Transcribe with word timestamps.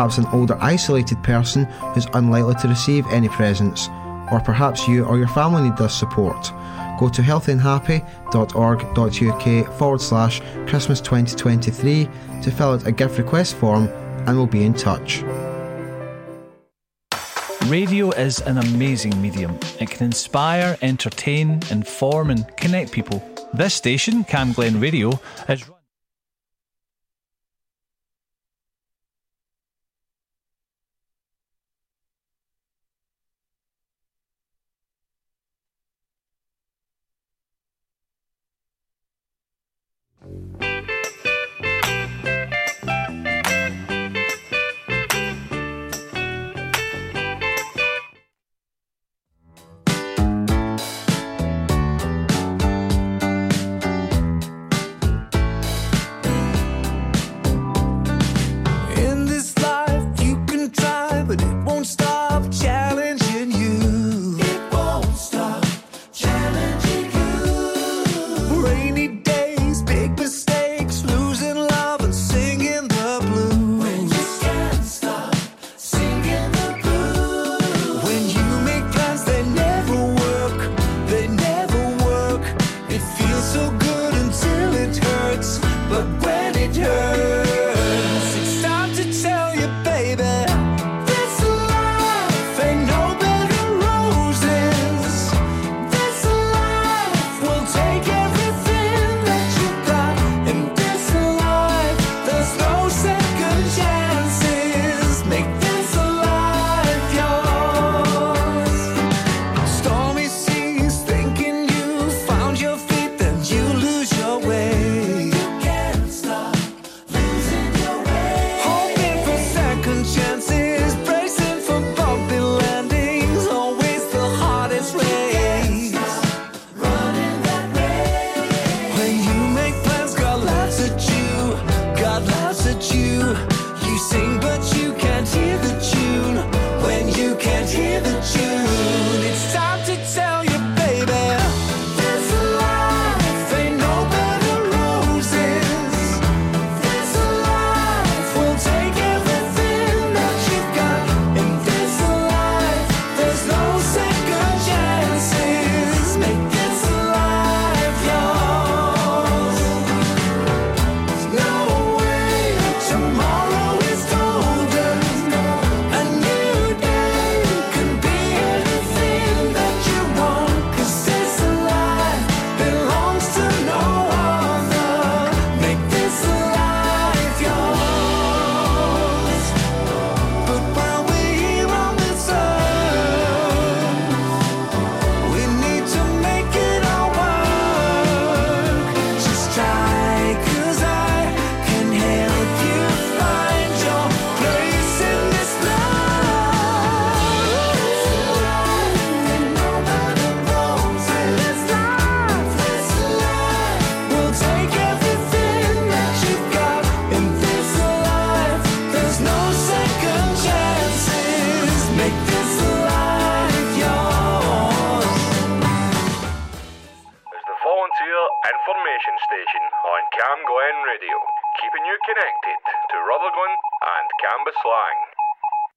perhaps 0.00 0.16
an 0.16 0.24
older 0.32 0.56
isolated 0.62 1.22
person 1.22 1.66
who's 1.92 2.06
unlikely 2.14 2.54
to 2.54 2.68
receive 2.68 3.06
any 3.08 3.28
presents, 3.28 3.90
or 4.32 4.40
perhaps 4.40 4.88
you 4.88 5.04
or 5.04 5.18
your 5.18 5.28
family 5.28 5.64
need 5.64 5.76
this 5.76 5.94
support. 5.94 6.50
Go 6.98 7.10
to 7.10 7.20
healthyandhappy.org.uk 7.20 9.78
forward 9.78 10.00
slash 10.00 10.40
Christmas 10.66 11.02
2023 11.02 12.08
to 12.40 12.50
fill 12.50 12.70
out 12.70 12.86
a 12.86 12.92
gift 12.92 13.18
request 13.18 13.56
form 13.56 13.88
and 14.26 14.38
we'll 14.38 14.46
be 14.46 14.64
in 14.64 14.72
touch. 14.72 15.22
Radio 17.66 18.10
is 18.12 18.40
an 18.40 18.56
amazing 18.56 19.20
medium. 19.20 19.58
It 19.80 19.90
can 19.90 20.06
inspire, 20.06 20.78
entertain, 20.80 21.60
inform, 21.70 22.30
and 22.30 22.46
connect 22.56 22.90
people. 22.90 23.22
This 23.52 23.74
station, 23.74 24.24
Camglen 24.24 24.80
Radio, 24.80 25.20
is 25.46 25.68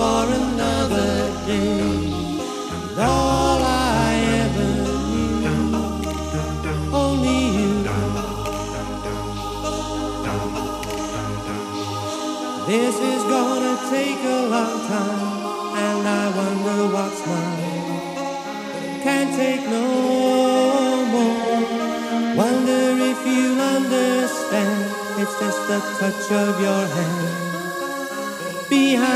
for 0.00 0.24
another 0.32 1.12
day. 1.44 2.08
And 2.74 2.98
all 2.98 3.60
I 3.62 4.10
ever 4.44 4.70
knew, 5.10 5.74
only 7.02 7.40
you. 7.58 7.72
This 12.70 12.96
is 13.12 13.22
gonna 13.34 13.76
take 13.96 14.22
a 14.38 14.40
long 14.54 14.78
time, 14.94 15.28
and 15.86 16.02
I 16.22 16.24
wonder 16.40 16.78
what's 16.94 17.20
mine. 17.30 18.00
Can't 19.04 19.32
take 19.42 19.64
no 19.76 19.86
more. 21.14 21.60
Wonder 22.42 22.84
if 23.10 23.20
you 23.32 23.46
understand. 23.76 24.80
It's 25.20 25.36
just 25.42 25.60
the 25.68 25.78
touch 26.00 26.26
of 26.44 26.52
your 26.66 26.84
hand. 26.96 27.49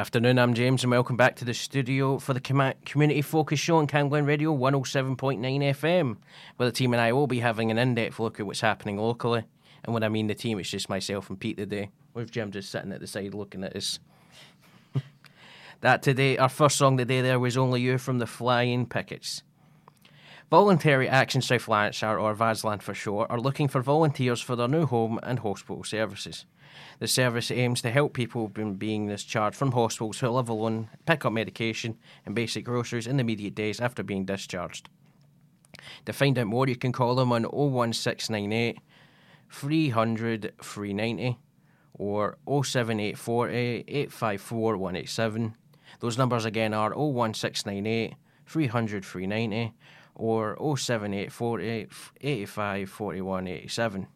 afternoon, 0.00 0.38
I'm 0.38 0.54
James, 0.54 0.82
and 0.82 0.90
welcome 0.90 1.18
back 1.18 1.36
to 1.36 1.44
the 1.44 1.52
studio 1.52 2.18
for 2.18 2.32
the 2.32 2.40
Community 2.40 3.20
Focus 3.20 3.60
Show 3.60 3.76
on 3.76 3.86
Camglen 3.86 4.26
Radio 4.26 4.56
107.9 4.56 5.38
FM, 5.38 6.16
where 6.56 6.66
the 6.66 6.74
team 6.74 6.94
and 6.94 7.02
I 7.02 7.12
will 7.12 7.26
be 7.26 7.40
having 7.40 7.70
an 7.70 7.76
in 7.76 7.94
depth 7.94 8.18
look 8.18 8.40
at 8.40 8.46
what's 8.46 8.62
happening 8.62 8.96
locally. 8.96 9.44
And 9.84 9.92
when 9.92 10.02
I 10.02 10.08
mean 10.08 10.26
the 10.26 10.34
team, 10.34 10.58
it's 10.58 10.70
just 10.70 10.88
myself 10.88 11.28
and 11.28 11.38
Pete 11.38 11.58
today, 11.58 11.90
with 12.14 12.30
Jim 12.30 12.50
just 12.50 12.70
sitting 12.70 12.92
at 12.92 13.00
the 13.00 13.06
side 13.06 13.34
looking 13.34 13.62
at 13.62 13.76
us. 13.76 13.98
that 15.82 16.02
today, 16.02 16.38
our 16.38 16.48
first 16.48 16.78
song 16.78 16.96
today 16.96 17.20
there 17.20 17.38
was 17.38 17.58
Only 17.58 17.82
You 17.82 17.98
from 17.98 18.20
the 18.20 18.26
Flying 18.26 18.86
Pickets. 18.86 19.42
Voluntary 20.50 21.08
Action 21.08 21.40
South 21.42 21.68
Lanarkshire, 21.68 22.18
or 22.18 22.34
VASLAN 22.34 22.82
for 22.82 22.92
short, 22.92 23.30
are 23.30 23.38
looking 23.38 23.68
for 23.68 23.80
volunteers 23.82 24.40
for 24.40 24.56
their 24.56 24.66
new 24.66 24.84
home 24.84 25.20
and 25.22 25.38
hospital 25.38 25.84
services. 25.84 26.44
The 26.98 27.06
service 27.06 27.52
aims 27.52 27.80
to 27.82 27.90
help 27.92 28.14
people 28.14 28.48
being 28.48 29.06
discharged 29.06 29.56
from 29.56 29.70
hospitals 29.70 30.18
who 30.18 30.28
live 30.28 30.48
alone 30.48 30.88
pick 31.06 31.24
up 31.24 31.32
medication 31.32 31.98
and 32.26 32.34
basic 32.34 32.64
groceries 32.64 33.06
in 33.06 33.16
the 33.16 33.20
immediate 33.20 33.54
days 33.54 33.78
after 33.80 34.02
being 34.02 34.24
discharged. 34.24 34.88
To 36.06 36.12
find 36.12 36.36
out 36.36 36.48
more, 36.48 36.66
you 36.66 36.74
can 36.74 36.90
call 36.90 37.14
them 37.14 37.30
on 37.30 37.44
01698 37.44 38.78
300 39.50 40.52
390 40.60 41.38
or 41.94 42.38
07840 42.48 43.84
854 43.86 44.76
187. 44.76 45.54
Those 46.00 46.18
numbers 46.18 46.44
again 46.44 46.74
are 46.74 46.92
01698 46.92 48.14
300 48.46 49.04
390 49.04 49.74
or 50.20 50.56
07840 50.76 51.88
85 52.20 52.90
41 52.90 53.46
87. 53.48 54.06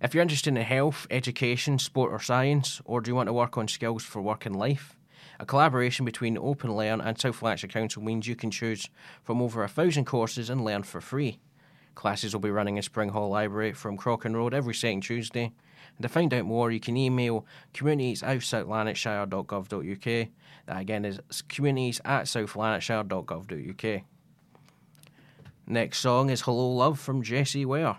If 0.00 0.14
you're 0.14 0.22
interested 0.22 0.56
in 0.56 0.62
health, 0.62 1.06
education, 1.10 1.78
sport, 1.78 2.12
or 2.12 2.20
science, 2.20 2.80
or 2.84 3.00
do 3.00 3.10
you 3.10 3.16
want 3.16 3.26
to 3.28 3.32
work 3.32 3.58
on 3.58 3.66
skills 3.66 4.04
for 4.04 4.22
work 4.22 4.46
and 4.46 4.54
life, 4.54 4.96
a 5.40 5.46
collaboration 5.46 6.04
between 6.04 6.38
Open 6.38 6.74
Learn 6.74 7.00
and 7.00 7.20
South 7.20 7.42
Lanarkshire 7.42 7.68
Council 7.68 8.02
means 8.02 8.26
you 8.26 8.36
can 8.36 8.50
choose 8.50 8.88
from 9.22 9.42
over 9.42 9.62
a 9.62 9.68
thousand 9.68 10.04
courses 10.04 10.50
and 10.50 10.64
learn 10.64 10.82
for 10.84 11.00
free. 11.00 11.38
Classes 11.94 12.32
will 12.32 12.40
be 12.40 12.50
running 12.50 12.76
in 12.76 12.82
Spring 12.82 13.08
Hall 13.08 13.28
Library 13.28 13.72
from 13.72 13.96
Crockin 13.96 14.36
Road 14.36 14.54
every 14.54 14.74
second 14.74 15.00
Tuesday. 15.02 15.52
And 15.96 16.02
to 16.02 16.08
find 16.08 16.32
out 16.32 16.44
more, 16.44 16.70
you 16.70 16.78
can 16.78 16.96
email 16.96 17.44
communities 17.74 18.22
at. 18.22 18.40
That 20.66 20.80
again 20.80 21.04
is 21.04 21.20
communities 21.48 22.00
at. 22.04 22.28
Next 25.70 25.98
song 25.98 26.30
is 26.30 26.40
Hello 26.40 26.70
Love 26.70 26.98
from 26.98 27.22
Jessie 27.22 27.66
Ware. 27.66 27.98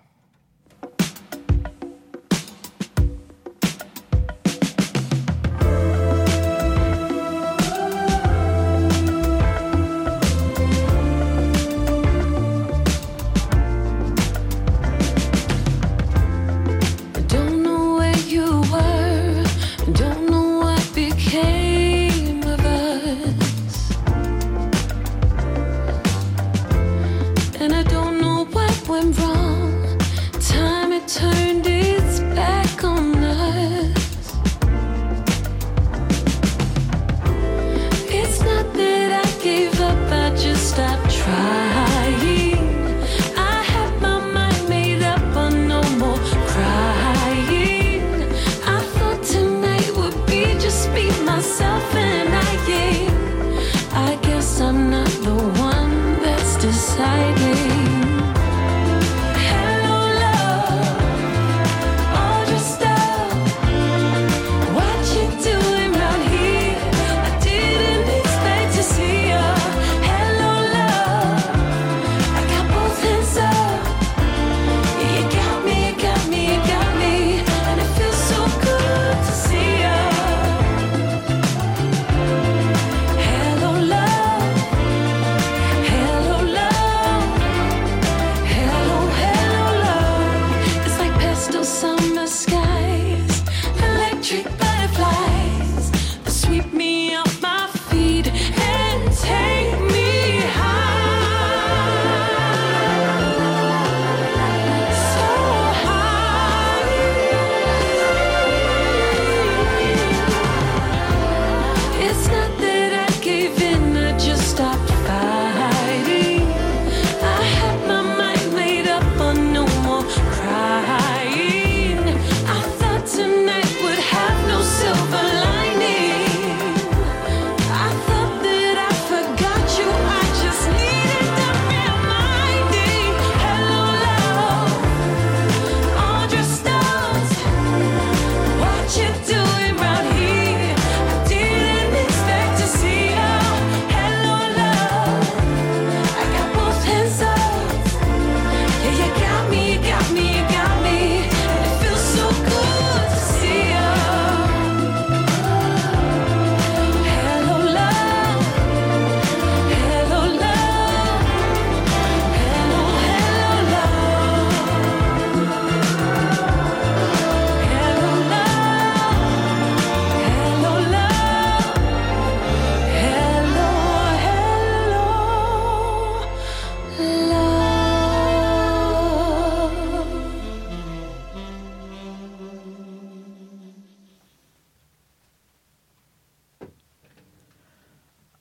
myself 51.39 51.98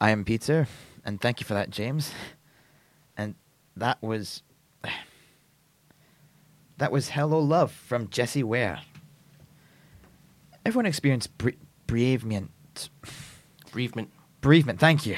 I 0.08 0.12
am 0.12 0.24
Peter, 0.24 0.66
and 1.04 1.20
thank 1.20 1.38
you 1.38 1.44
for 1.44 1.52
that, 1.52 1.68
James. 1.68 2.12
And 3.18 3.34
that 3.76 4.02
was. 4.02 4.42
That 6.78 6.90
was 6.90 7.10
Hello 7.10 7.38
Love 7.38 7.70
from 7.72 8.08
Jessie 8.08 8.42
Ware. 8.42 8.80
Everyone 10.64 10.86
experienced 10.86 11.36
bre- 11.36 11.60
bereavement. 11.86 12.50
Bereavement. 13.70 14.10
Bereavement, 14.40 14.80
thank 14.80 15.04
you. 15.04 15.16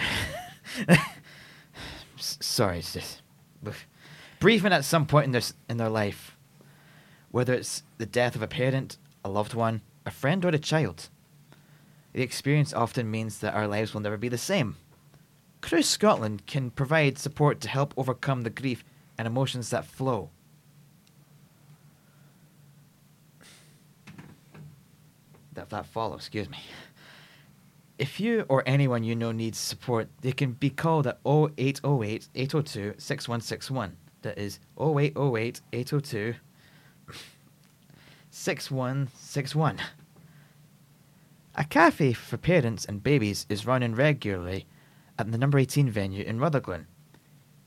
S- 0.89 2.39
Sorry, 2.41 2.81
it's 2.81 2.95
just. 2.95 3.23
Bereavement 4.41 4.75
at 4.75 4.85
some 4.85 5.07
point 5.07 5.27
in 5.27 5.31
their, 5.31 5.43
in 5.69 5.77
their 5.77 5.89
life. 5.89 6.37
Whether 7.31 7.55
it's 7.55 7.85
the 7.99 8.07
death 8.07 8.35
of 8.35 8.43
a 8.43 8.49
parent, 8.49 8.97
a 9.25 9.29
loved 9.29 9.55
one, 9.55 9.83
a 10.05 10.11
friend, 10.11 10.45
or 10.45 10.49
a 10.49 10.59
child. 10.59 11.11
The 12.13 12.23
experience 12.23 12.73
often 12.73 13.11
means 13.11 13.39
that 13.39 13.55
our 13.55 13.69
lives 13.69 13.95
will 13.95 14.01
never 14.01 14.17
be 14.17 14.29
the 14.29 14.39
same. 14.39 14.77
Cruse 15.61 15.89
Scotland 15.89 16.47
can 16.47 16.71
provide 16.71 17.19
support 17.19 17.61
to 17.61 17.69
help 17.69 17.95
overcome 17.97 18.43
the 18.43 18.51
grief 18.51 18.83
and 19.19 19.27
emotions 19.27 19.71
that 19.71 19.85
flow. 19.85 20.31
That, 25.53 25.71
that 25.71 25.87
follow, 25.87 26.17
excuse 26.17 26.49
me. 26.49 26.59
If 27.99 28.19
you 28.19 28.47
or 28.49 28.63
anyone 28.65 29.05
you 29.05 29.15
know 29.15 29.31
needs 29.31 29.59
support, 29.59 30.09
they 30.23 30.33
can 30.33 30.53
be 30.53 30.71
called 30.71 31.07
at 31.07 31.21
0808 31.27 32.29
802 32.35 32.95
6161. 32.97 33.97
That 34.23 34.39
is 34.39 34.59
0808 34.79 35.61
802 35.73 36.35
6161. 38.31 39.81
A 41.57 41.65
cafe 41.65 42.13
for 42.13 42.37
parents 42.37 42.85
and 42.85 43.03
babies 43.03 43.45
is 43.49 43.67
running 43.67 43.95
regularly 43.95 44.67
at 45.19 45.33
the 45.33 45.39
number 45.39 45.59
18 45.59 45.91
venue 45.91 46.25
in 46.25 46.39
Rutherglen. 46.39 46.87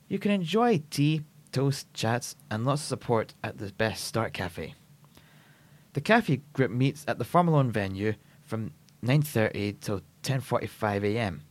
You 0.07 0.19
can 0.19 0.31
enjoy 0.31 0.83
tea, 0.89 1.23
toast, 1.51 1.93
chats, 1.93 2.37
and 2.49 2.65
lots 2.65 2.81
of 2.83 2.87
support 2.87 3.33
at 3.43 3.57
the 3.57 3.73
Best 3.73 4.05
Start 4.05 4.31
Cafe. 4.31 4.73
The 5.93 6.01
cafe 6.01 6.41
group 6.53 6.71
meets 6.71 7.03
at 7.07 7.19
the 7.19 7.25
Farmeloan 7.25 7.71
venue 7.71 8.13
from 8.45 8.71
9:30 9.03 9.79
till 9.81 10.01
10:45 10.23 11.03
a.m. 11.03 11.41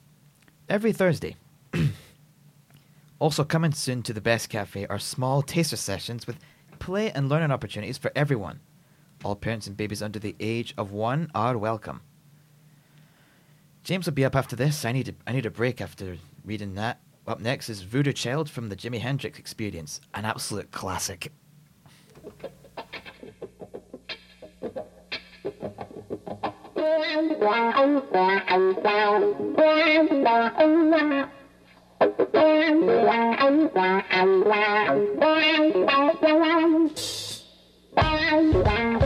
every 0.70 0.92
Thursday. 0.92 1.36
also 3.18 3.44
coming 3.44 3.72
soon 3.72 4.02
to 4.02 4.14
the 4.14 4.22
Best 4.22 4.48
Cafe 4.48 4.86
are 4.86 4.98
small 4.98 5.42
taster 5.42 5.76
sessions 5.76 6.26
with 6.26 6.38
play 6.78 7.12
and 7.12 7.28
learning 7.28 7.52
opportunities 7.52 7.98
for 7.98 8.10
everyone. 8.16 8.60
All 9.22 9.36
parents 9.36 9.66
and 9.66 9.76
babies 9.76 10.02
under 10.02 10.18
the 10.18 10.34
age 10.40 10.72
of 10.78 10.92
1 10.92 11.30
are 11.34 11.58
welcome. 11.58 12.00
James 13.84 14.06
will 14.06 14.12
be 14.12 14.24
up 14.24 14.36
after 14.36 14.54
this. 14.54 14.84
I 14.84 14.92
need 14.92 15.08
a, 15.08 15.14
I 15.26 15.32
need 15.32 15.46
a 15.46 15.50
break 15.50 15.80
after 15.80 16.16
reading 16.44 16.74
that. 16.74 17.00
Up 17.26 17.40
next 17.40 17.68
is 17.68 17.82
Voodoo 17.82 18.12
Child 18.12 18.48
from 18.48 18.68
the 18.68 18.76
Jimi 18.76 19.00
Hendrix 19.00 19.38
Experience, 19.38 20.00
an 20.14 20.24
absolute 20.24 20.70
classic. 20.70 21.32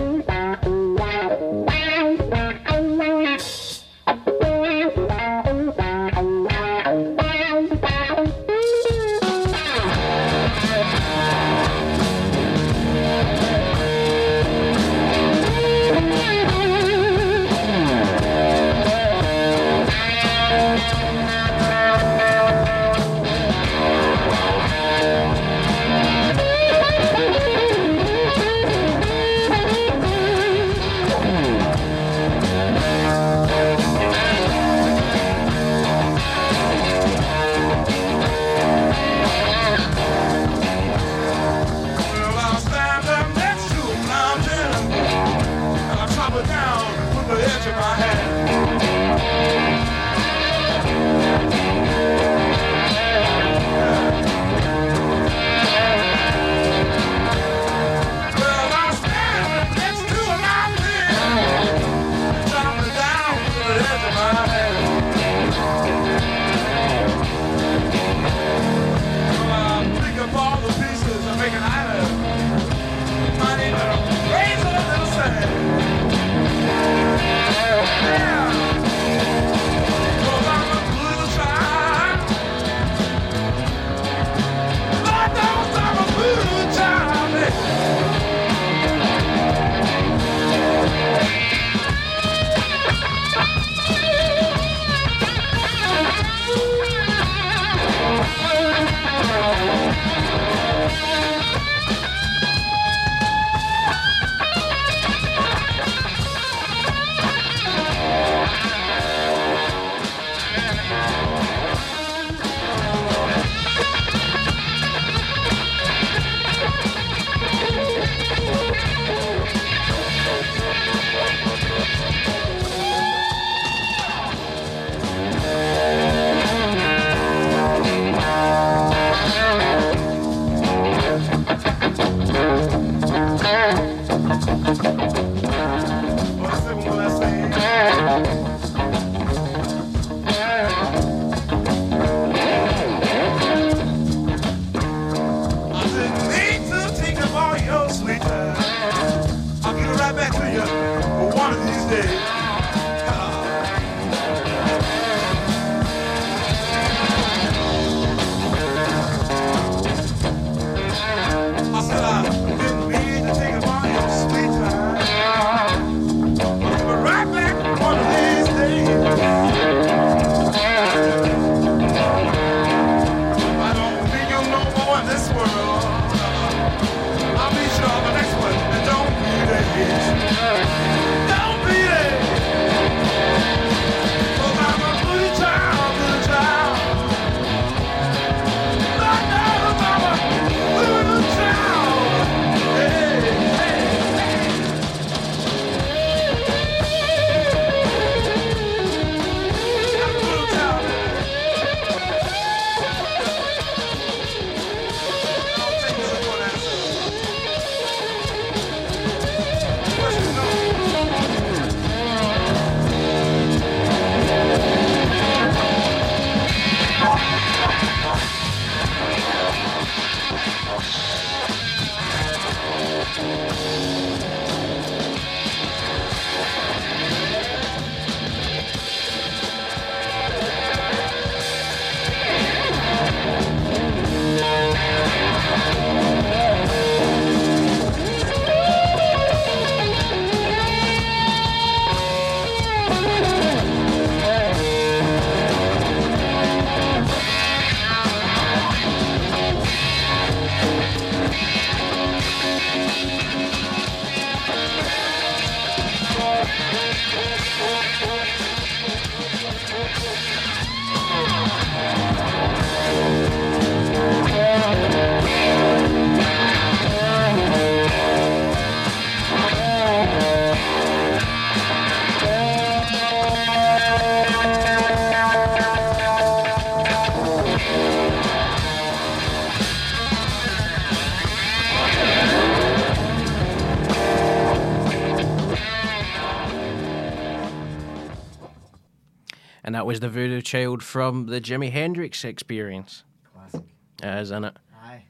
Child 290.46 290.82
from 290.82 291.26
the 291.26 291.40
Jimi 291.40 291.72
Hendrix 291.72 292.24
experience. 292.24 293.02
Classic. 293.34 293.62
It 294.02 294.06
is, 294.06 294.28
isn't 294.28 294.44
it? 294.44 294.56
Aye. 294.80 295.02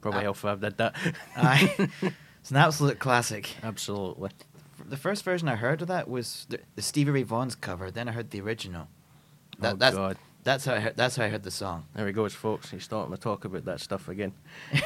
Probably 0.00 0.20
Ah. 0.20 0.22
helpful 0.22 0.48
I've 0.50 0.60
did 0.60 0.78
that. 0.78 0.96
Aye. 1.36 1.90
it's 2.40 2.50
an 2.50 2.56
absolute 2.56 2.98
classic. 2.98 3.50
Absolutely. 3.62 4.30
The 4.86 4.96
first 4.96 5.22
version 5.22 5.48
I 5.48 5.56
heard 5.56 5.82
of 5.82 5.88
that 5.88 6.08
was 6.08 6.46
the, 6.48 6.60
the 6.76 6.82
Stevie 6.82 7.10
Ray 7.10 7.22
Vaughan's 7.24 7.54
cover. 7.54 7.90
Then 7.90 8.08
I 8.08 8.12
heard 8.12 8.30
the 8.30 8.40
original. 8.40 8.88
That, 9.58 9.74
oh, 9.74 9.76
that's, 9.76 9.96
God. 9.96 10.16
That's 10.44 10.64
how 10.64 10.74
I 10.74 10.80
heard, 10.80 10.96
that's 10.96 11.16
how 11.16 11.24
I 11.24 11.28
heard 11.28 11.42
the 11.42 11.50
song. 11.50 11.84
There 11.94 12.06
he 12.06 12.12
goes, 12.14 12.32
folks. 12.32 12.70
He's 12.70 12.84
starting 12.84 13.14
to 13.14 13.20
talk 13.20 13.44
about 13.44 13.64
that 13.66 13.80
stuff 13.80 14.08
again. 14.08 14.32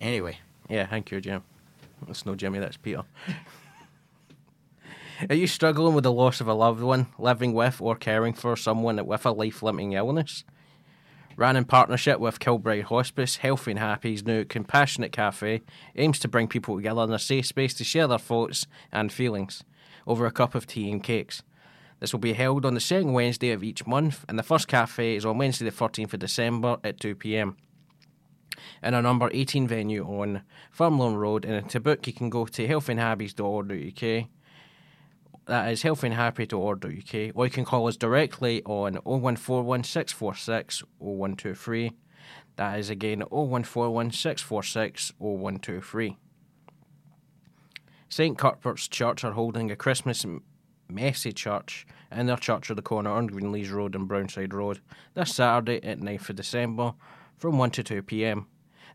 Anyway, 0.00 0.36
Yeah, 0.68 0.86
thank 0.86 1.10
you, 1.10 1.20
Jim. 1.20 1.42
That's 2.06 2.26
no 2.26 2.34
Jimmy, 2.34 2.58
that's 2.58 2.76
Peter. 2.76 3.04
Are 5.28 5.34
you 5.36 5.46
struggling 5.46 5.94
with 5.94 6.02
the 6.02 6.12
loss 6.12 6.40
of 6.40 6.48
a 6.48 6.54
loved 6.54 6.82
one, 6.82 7.06
living 7.18 7.52
with 7.52 7.80
or 7.80 7.94
caring 7.94 8.32
for 8.32 8.56
someone 8.56 9.04
with 9.06 9.24
a 9.24 9.30
life 9.30 9.62
limiting 9.62 9.92
illness? 9.92 10.42
Ran 11.36 11.56
in 11.56 11.64
partnership 11.64 12.18
with 12.18 12.40
Kilbride 12.40 12.84
Hospice, 12.84 13.36
Healthy 13.36 13.72
and 13.72 13.80
Happy's 13.80 14.24
new 14.24 14.44
Compassionate 14.44 15.12
Cafe 15.12 15.62
aims 15.94 16.18
to 16.18 16.28
bring 16.28 16.48
people 16.48 16.76
together 16.76 17.02
in 17.02 17.12
a 17.12 17.18
safe 17.20 17.46
space 17.46 17.74
to 17.74 17.84
share 17.84 18.08
their 18.08 18.18
thoughts 18.18 18.66
and 18.90 19.12
feelings 19.12 19.62
over 20.04 20.26
a 20.26 20.32
cup 20.32 20.56
of 20.56 20.66
tea 20.66 20.90
and 20.90 21.02
cakes. 21.02 21.44
This 22.00 22.12
will 22.12 22.20
be 22.20 22.32
held 22.32 22.66
on 22.66 22.74
the 22.74 22.80
second 22.80 23.12
Wednesday 23.12 23.52
of 23.52 23.62
each 23.62 23.86
month, 23.86 24.24
and 24.28 24.36
the 24.36 24.42
first 24.42 24.66
cafe 24.66 25.14
is 25.14 25.24
on 25.24 25.38
Wednesday, 25.38 25.64
the 25.64 25.70
13th 25.70 26.14
of 26.14 26.20
December 26.20 26.78
at 26.82 26.98
2 26.98 27.14
pm 27.14 27.56
in 28.82 28.94
a 28.94 29.02
number 29.02 29.30
18 29.32 29.68
venue 29.68 30.04
on 30.04 30.42
Farmeloan 30.76 31.16
Road. 31.16 31.44
And 31.44 31.68
to 31.70 31.80
book, 31.80 32.06
you 32.06 32.12
can 32.12 32.30
go 32.30 32.46
to 32.46 32.66
healthyandhabbies.org.uk. 32.66 34.28
That 35.46 35.70
is 35.70 35.82
healthyandhappy.org.uk. 35.82 37.32
Or 37.36 37.44
you 37.44 37.50
can 37.50 37.64
call 37.64 37.86
us 37.86 37.96
directly 37.96 38.62
on 38.64 38.94
0141 39.04 39.84
646 39.84 40.82
0123. 40.98 41.92
That 42.56 42.78
is 42.78 42.88
again 42.88 43.20
0141 43.20 44.12
646 44.12 45.12
0123. 45.18 46.16
St 48.08 48.38
Cuthbert's 48.38 48.88
Church 48.88 49.24
are 49.24 49.32
holding 49.32 49.70
a 49.70 49.76
Christmas 49.76 50.24
messy 50.88 51.32
church 51.32 51.86
in 52.12 52.26
their 52.26 52.36
church 52.36 52.70
of 52.70 52.76
the 52.76 52.82
corner 52.82 53.10
on 53.10 53.28
Greenlees 53.28 53.72
Road 53.72 53.94
and 53.94 54.06
Brownside 54.06 54.54
Road 54.54 54.80
this 55.14 55.34
Saturday 55.34 55.82
at 55.82 56.00
9th 56.00 56.30
of 56.30 56.36
December 56.36 56.94
from 57.36 57.58
1 57.58 57.70
to 57.72 57.82
2 57.82 58.02
pm. 58.02 58.46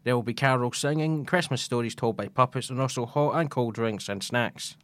There 0.03 0.15
will 0.15 0.23
be 0.23 0.33
carols 0.33 0.77
singing, 0.77 1.25
Christmas 1.25 1.61
stories 1.61 1.95
told 1.95 2.15
by 2.15 2.29
puppets, 2.29 2.69
and 2.69 2.79
also 2.79 3.05
hot 3.05 3.35
and 3.35 3.51
cold 3.51 3.73
drinks 3.73 4.07
and 4.07 4.23
snacks. 4.23 4.77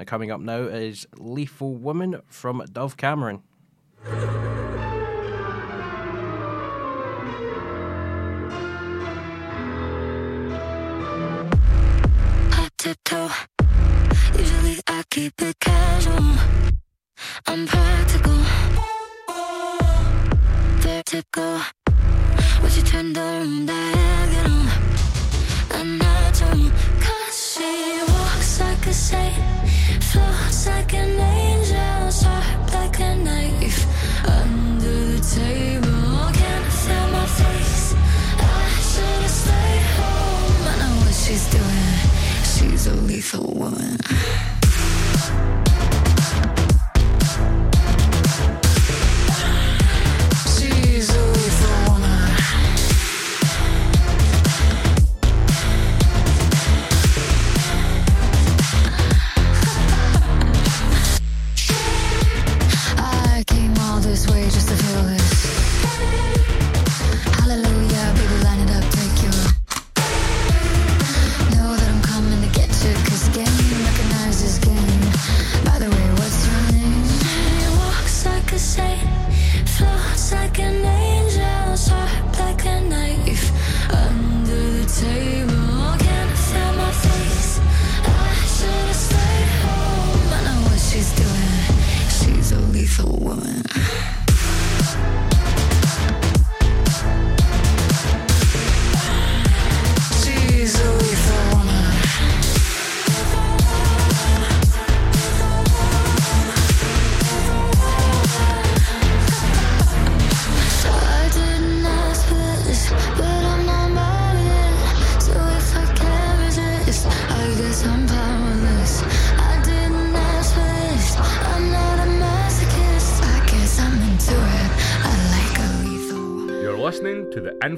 Now, 0.00 0.04
coming 0.04 0.30
up 0.30 0.40
now 0.40 0.62
is 0.62 1.06
Lethal 1.18 1.74
Woman 1.76 2.22
from 2.26 2.64
Dove 2.72 2.96
Cameron. 2.96 3.42
Tiptoe. 12.78 13.28
Usually 14.38 14.80
I 14.86 15.02
keep 15.10 15.34
it 15.42 15.60
casual. 15.60 16.34
I'm 17.46 17.66
practical. 17.66 18.38
Vertical. 20.78 21.60
Would 22.62 22.74
you 22.74 22.82
turn 22.84 23.12
the 23.12 23.20
room 23.20 23.66
diagonal? 23.66 23.79
She's 42.80 42.86
a 42.86 42.94
lethal 42.94 43.52
woman. 43.52 44.49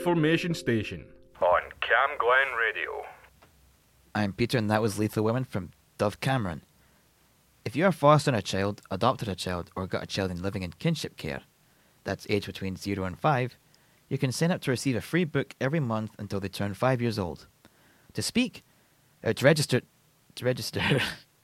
Information 0.03 0.53
Station 0.53 1.05
on 1.41 1.63
Camglen 1.81 2.59
Radio. 2.59 3.05
I'm 4.17 4.33
Peter, 4.33 4.59
and 4.59 4.69
that 4.69 4.83
was 4.83 4.99
Lethal 4.99 5.23
Women 5.23 5.45
from 5.45 5.71
Dove 5.97 6.19
Cameron. 6.19 6.63
If 7.65 7.77
you 7.77 7.85
are 7.85 7.93
fostering 7.93 8.37
a 8.37 8.43
child, 8.43 8.83
adopted 8.91 9.29
a 9.29 9.37
child, 9.37 9.71
or 9.77 9.87
got 9.87 10.03
a 10.03 10.07
child 10.09 10.33
in 10.33 10.43
living 10.43 10.65
in 10.65 10.73
kinship 10.73 11.17
care, 11.17 11.43
that's 12.03 12.27
age 12.29 12.47
between 12.47 12.75
0 12.75 13.05
and 13.05 13.17
5, 13.17 13.57
You 14.09 14.19
can 14.19 14.33
sign 14.33 14.51
up 14.51 14.61
to 14.63 14.73
receive 14.73 14.97
a 14.97 15.01
free 15.01 15.23
book 15.23 15.55
every 15.61 15.79
month 15.79 16.11
until 16.19 16.41
they 16.41 16.49
turn 16.49 16.75
five 16.75 17.01
years 17.01 17.17
old. 17.17 17.47
To 18.15 18.23
speak, 18.23 18.65
uh, 19.23 19.35
to 19.35 19.45
register, 19.45 19.83
to 20.35 20.45
register, 20.45 20.83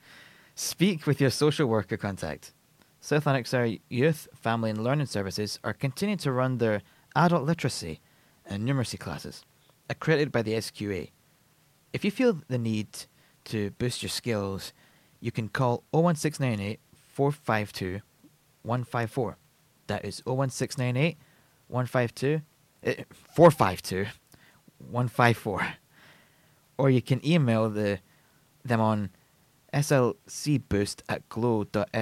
speak 0.56 1.06
with 1.06 1.20
your 1.20 1.30
social 1.30 1.68
worker 1.68 1.96
contact. 1.96 2.52
South 3.00 3.24
Lanarkshire 3.24 3.78
Youth, 3.88 4.26
Family 4.34 4.70
and 4.70 4.82
Learning 4.82 5.06
Services 5.06 5.60
are 5.62 5.72
continuing 5.72 6.18
to 6.18 6.32
run 6.32 6.58
their 6.58 6.82
adult 7.14 7.44
literacy 7.44 8.00
and 8.48 8.68
numeracy 8.68 8.98
classes, 8.98 9.44
accredited 9.88 10.32
by 10.32 10.42
the 10.42 10.52
SQA. 10.52 11.10
If 11.92 12.04
you 12.04 12.10
feel 12.10 12.40
the 12.48 12.58
need 12.58 12.88
to 13.46 13.70
boost 13.72 14.02
your 14.02 14.10
skills, 14.10 14.72
you 15.20 15.30
can 15.30 15.48
call 15.48 15.84
01698 15.90 16.80
452 17.12 18.00
154. 18.62 19.36
That 19.86 20.04
is 20.04 20.22
01698 20.24 21.16
152 21.68 22.42
eh, 22.84 23.04
452 23.34 24.06
154. 24.78 25.68
Or 26.76 26.90
you 26.90 27.02
can 27.02 27.24
email 27.26 27.68
the 27.68 27.98
them 28.64 28.80
on 28.80 29.10
slcboost 29.72 31.02
at 31.08 31.28
glow.sch.uk. 31.28 31.92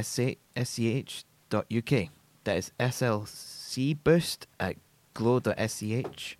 That 2.45 2.57
is 2.57 2.73
slcboost 2.79 4.47
at 4.61 4.77
glow.sch.uk. 5.17 6.37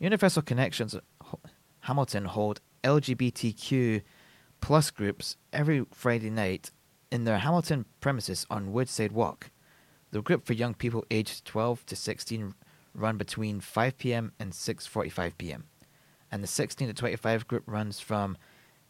Universal 0.00 0.42
Connections 0.42 0.96
Hamilton 1.80 2.24
hold 2.24 2.60
LGBTQ 2.82 4.02
plus 4.60 4.90
groups 4.90 5.36
every 5.52 5.86
Friday 5.92 6.28
night 6.28 6.72
in 7.12 7.22
their 7.22 7.38
Hamilton 7.38 7.84
premises 8.00 8.44
on 8.50 8.72
Woodside 8.72 9.12
Walk. 9.12 9.50
The 10.10 10.20
group 10.20 10.44
for 10.44 10.54
young 10.54 10.74
people 10.74 11.04
aged 11.08 11.44
12 11.44 11.86
to 11.86 11.94
16 11.94 12.54
run 12.94 13.16
between 13.16 13.60
5 13.60 13.98
p.m. 13.98 14.32
and 14.40 14.52
6:45 14.52 15.32
p.m. 15.38 15.64
and 16.32 16.42
the 16.42 16.48
16 16.48 16.88
to 16.88 16.94
25 16.94 17.46
group 17.46 17.62
runs 17.66 18.00
from 18.00 18.36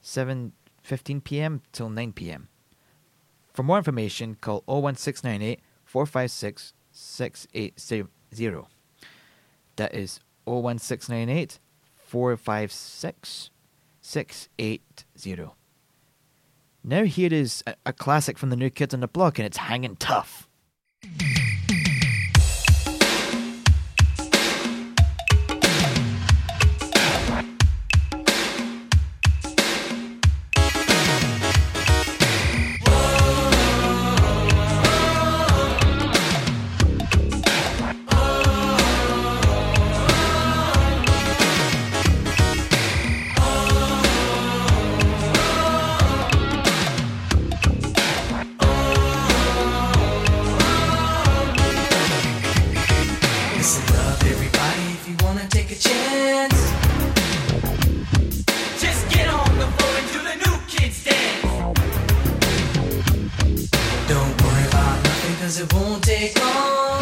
7:15 0.03 1.23
p.m. 1.23 1.61
till 1.73 1.91
9 1.91 2.13
p.m. 2.15 2.49
For 3.53 3.63
more 3.63 3.77
information, 3.77 4.37
call 4.41 4.63
01698 4.67 5.61
456 5.85 6.73
680. 6.97 8.67
That 9.77 9.95
is 9.95 10.21
01698 10.45 11.59
456 11.97 13.51
680. 14.01 15.51
Now 16.85 17.05
here 17.05 17.33
is 17.33 17.65
a, 17.67 17.75
a 17.85 17.93
classic 17.93 18.39
from 18.39 18.51
the 18.51 18.57
New 18.57 18.71
Kids 18.71 18.95
on 18.95 19.01
the 19.01 19.09
Block, 19.09 19.39
and 19.39 19.47
it's 19.47 19.57
Hanging 19.57 19.97
Tough. 19.97 20.49
Cause 65.57 65.63
it 65.63 65.73
won't 65.73 66.03
take 66.03 66.39
long. 66.39 67.01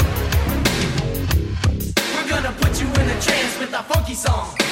We're 2.14 2.28
gonna 2.28 2.52
put 2.60 2.80
you 2.80 2.86
in 2.86 3.10
a 3.10 3.20
trance 3.20 3.58
with 3.58 3.72
a 3.72 3.82
funky 3.82 4.14
song. 4.14 4.63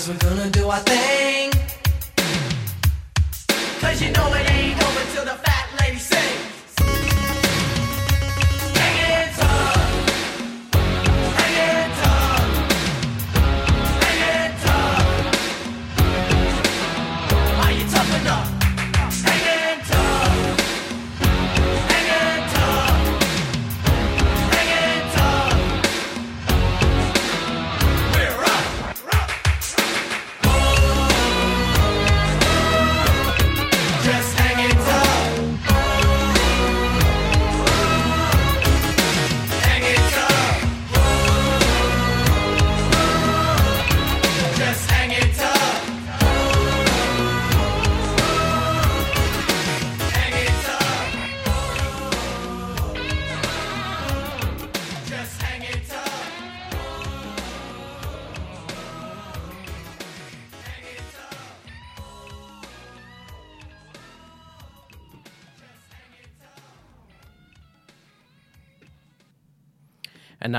Cause 0.00 0.08
we're 0.08 0.30
gonna 0.30 0.50
do 0.50 0.66
our 0.68 0.78
thing. 0.78 1.50
Cause 3.80 4.00
you 4.00 4.10
know 4.12 4.32
it 4.32 4.50
ain't 4.50 4.82
over 4.82 5.12
till 5.12 5.24
the 5.26 5.49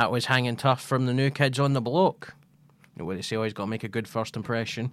that 0.02 0.10
was 0.10 0.26
Hanging 0.26 0.56
Tough 0.56 0.82
from 0.82 1.06
the 1.06 1.14
New 1.14 1.30
Kids 1.30 1.60
on 1.60 1.74
the 1.74 1.80
Block. 1.80 2.34
You 2.96 3.02
know 3.02 3.06
what 3.06 3.18
they 3.18 3.22
say, 3.22 3.36
always 3.36 3.54
got 3.54 3.66
to 3.66 3.70
make 3.70 3.84
a 3.84 3.88
good 3.88 4.08
first 4.08 4.36
impression. 4.36 4.90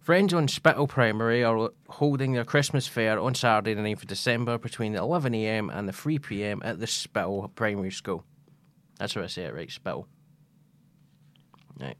Friends 0.00 0.32
on 0.32 0.46
Spittal 0.46 0.86
Primary 0.86 1.42
are 1.42 1.70
holding 1.88 2.34
their 2.34 2.44
Christmas 2.44 2.86
fair 2.86 3.18
on 3.18 3.34
Saturday, 3.34 3.74
the 3.74 3.82
9th 3.82 4.02
of 4.02 4.06
December, 4.06 4.58
between 4.58 4.94
11am 4.94 5.76
and 5.76 5.88
the 5.88 5.92
3pm 5.92 6.60
at 6.62 6.78
the 6.78 6.86
Spittal 6.86 7.50
Primary 7.56 7.90
School. 7.90 8.22
That's 9.00 9.14
how 9.14 9.22
I 9.22 9.26
say 9.26 9.46
it, 9.46 9.54
right? 9.54 9.68
Spittal. 9.68 10.06
Right. 11.80 11.98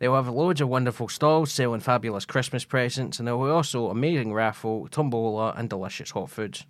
They'll 0.00 0.16
have 0.16 0.28
loads 0.28 0.60
of 0.60 0.68
wonderful 0.68 1.06
stalls 1.08 1.52
selling 1.52 1.78
fabulous 1.78 2.24
Christmas 2.24 2.64
presents, 2.64 3.20
and 3.20 3.28
there 3.28 3.36
will 3.36 3.52
also 3.52 3.90
amazing 3.90 4.32
raffle, 4.32 4.88
tombola, 4.88 5.54
and 5.56 5.70
delicious 5.70 6.10
hot 6.10 6.30
foods. 6.30 6.66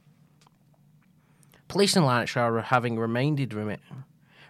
Police 1.72 1.96
in 1.96 2.04
Lanarkshire 2.04 2.58
are 2.58 2.60
having 2.60 2.98
reminded 2.98 3.54
remi- 3.54 3.78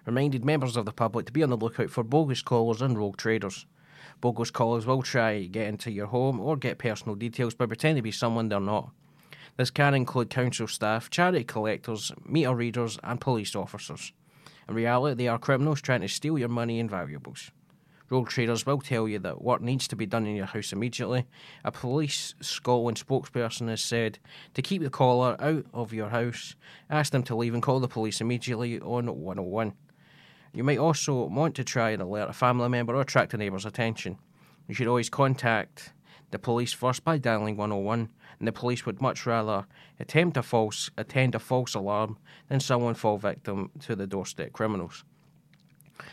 reminded 0.04 0.44
members 0.44 0.76
of 0.76 0.86
the 0.86 0.92
public 0.92 1.24
to 1.26 1.32
be 1.32 1.44
on 1.44 1.50
the 1.50 1.56
lookout 1.56 1.88
for 1.88 2.02
bogus 2.02 2.42
callers 2.42 2.82
and 2.82 2.98
rogue 2.98 3.16
traders. 3.16 3.64
Bogus 4.20 4.50
callers 4.50 4.86
will 4.86 5.02
try 5.02 5.42
to 5.42 5.46
get 5.46 5.68
into 5.68 5.92
your 5.92 6.08
home 6.08 6.40
or 6.40 6.56
get 6.56 6.78
personal 6.78 7.14
details 7.14 7.54
by 7.54 7.66
pretending 7.66 7.98
to 7.98 8.02
be 8.02 8.10
someone 8.10 8.48
they're 8.48 8.58
not. 8.58 8.90
This 9.56 9.70
can 9.70 9.94
include 9.94 10.30
council 10.30 10.66
staff, 10.66 11.10
charity 11.10 11.44
collectors, 11.44 12.10
meter 12.26 12.56
readers, 12.56 12.98
and 13.04 13.20
police 13.20 13.54
officers. 13.54 14.12
In 14.68 14.74
reality, 14.74 15.14
they 15.14 15.28
are 15.28 15.38
criminals 15.38 15.80
trying 15.80 16.00
to 16.00 16.08
steal 16.08 16.36
your 16.40 16.48
money 16.48 16.80
and 16.80 16.90
valuables. 16.90 17.52
Rogue 18.12 18.28
traders 18.28 18.66
will 18.66 18.78
tell 18.78 19.08
you 19.08 19.18
that 19.20 19.40
work 19.40 19.62
needs 19.62 19.88
to 19.88 19.96
be 19.96 20.04
done 20.04 20.26
in 20.26 20.36
your 20.36 20.44
house 20.44 20.70
immediately. 20.70 21.24
A 21.64 21.72
police 21.72 22.34
Scotland 22.42 22.98
spokesperson 22.98 23.68
has 23.68 23.82
said 23.82 24.18
to 24.52 24.60
keep 24.60 24.82
the 24.82 24.90
caller 24.90 25.34
out 25.40 25.64
of 25.72 25.94
your 25.94 26.10
house, 26.10 26.54
ask 26.90 27.10
them 27.10 27.22
to 27.22 27.34
leave 27.34 27.54
and 27.54 27.62
call 27.62 27.80
the 27.80 27.88
police 27.88 28.20
immediately 28.20 28.78
on 28.80 29.06
101. 29.06 29.72
You 30.52 30.62
might 30.62 30.76
also 30.76 31.24
want 31.24 31.54
to 31.54 31.64
try 31.64 31.92
and 31.92 32.02
alert 32.02 32.28
a 32.28 32.34
family 32.34 32.68
member 32.68 32.94
or 32.94 33.00
attract 33.00 33.32
a 33.32 33.38
neighbour's 33.38 33.64
attention. 33.64 34.18
You 34.68 34.74
should 34.74 34.88
always 34.88 35.08
contact 35.08 35.94
the 36.32 36.38
police 36.38 36.74
first 36.74 37.04
by 37.04 37.16
dialing 37.16 37.56
101, 37.56 38.10
and 38.38 38.46
the 38.46 38.52
police 38.52 38.84
would 38.84 39.00
much 39.00 39.24
rather 39.24 39.64
attempt 39.98 40.36
a 40.36 40.42
false 40.42 40.90
attend 40.98 41.34
a 41.34 41.38
false 41.38 41.74
alarm 41.74 42.18
than 42.50 42.60
someone 42.60 42.92
fall 42.92 43.16
victim 43.16 43.70
to 43.80 43.96
the 43.96 44.06
doorstep 44.06 44.52
criminals. 44.52 45.02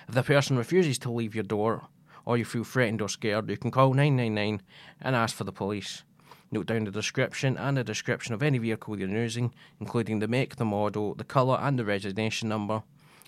If 0.07 0.15
the 0.15 0.23
person 0.23 0.57
refuses 0.57 0.97
to 0.99 1.11
leave 1.11 1.35
your 1.35 1.43
door 1.43 1.87
or 2.25 2.37
you 2.37 2.45
feel 2.45 2.63
threatened 2.63 3.01
or 3.01 3.09
scared, 3.09 3.49
you 3.49 3.57
can 3.57 3.71
call 3.71 3.93
999 3.93 4.61
and 5.01 5.15
ask 5.15 5.35
for 5.35 5.43
the 5.43 5.51
police. 5.51 6.03
Note 6.51 6.65
down 6.65 6.85
the 6.85 6.91
description 6.91 7.57
and 7.57 7.77
the 7.77 7.83
description 7.83 8.33
of 8.33 8.41
any 8.41 8.57
vehicle 8.57 8.99
you're 8.99 9.07
using, 9.07 9.53
including 9.79 10.19
the 10.19 10.27
make, 10.27 10.55
the 10.55 10.65
model, 10.65 11.13
the 11.13 11.23
colour, 11.23 11.59
and 11.61 11.77
the 11.77 11.85
registration 11.85 12.49
number, 12.49 12.81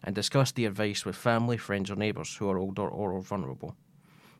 and 0.03 0.15
discuss 0.15 0.51
the 0.51 0.65
advice 0.65 1.05
with 1.05 1.15
family, 1.15 1.57
friends, 1.57 1.91
or 1.91 1.95
neighbours 1.95 2.35
who 2.35 2.49
are 2.49 2.57
older 2.57 2.87
or 2.87 3.21
vulnerable. 3.21 3.75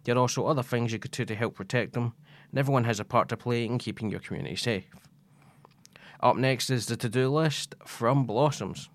There 0.03 0.15
are 0.15 0.19
also 0.19 0.47
other 0.47 0.63
things 0.63 0.91
you 0.91 0.99
could 0.99 1.11
do 1.11 1.25
to 1.25 1.35
help 1.35 1.55
protect 1.55 1.93
them, 1.93 2.13
and 2.49 2.59
everyone 2.59 2.85
has 2.85 2.99
a 2.99 3.05
part 3.05 3.29
to 3.29 3.37
play 3.37 3.65
in 3.65 3.77
keeping 3.77 4.09
your 4.09 4.19
community 4.19 4.55
safe. 4.55 4.85
Up 6.19 6.35
next 6.35 6.69
is 6.69 6.87
the 6.87 6.97
to 6.97 7.09
do 7.09 7.29
list 7.29 7.75
from 7.85 8.25
Blossoms. 8.25 8.89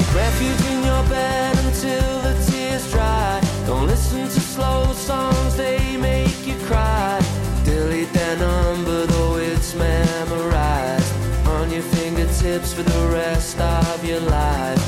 Take 0.00 0.14
refuge 0.14 0.64
in 0.72 0.82
your 0.82 1.02
bed 1.10 1.58
until 1.58 2.22
the 2.22 2.32
tears 2.50 2.90
dry. 2.90 3.38
Don't 3.66 3.86
listen 3.86 4.24
to 4.24 4.40
slow 4.40 4.90
songs, 4.94 5.56
they 5.58 5.98
make 5.98 6.46
you 6.46 6.56
cry. 6.64 7.20
Delete 7.66 8.10
their 8.14 8.38
number, 8.38 9.04
though 9.04 9.36
it's 9.36 9.74
memorized 9.74 11.14
on 11.48 11.70
your 11.70 11.82
fingertips 11.82 12.72
for 12.72 12.82
the 12.82 13.08
rest 13.12 13.60
of 13.60 14.02
your 14.02 14.20
life. 14.20 14.79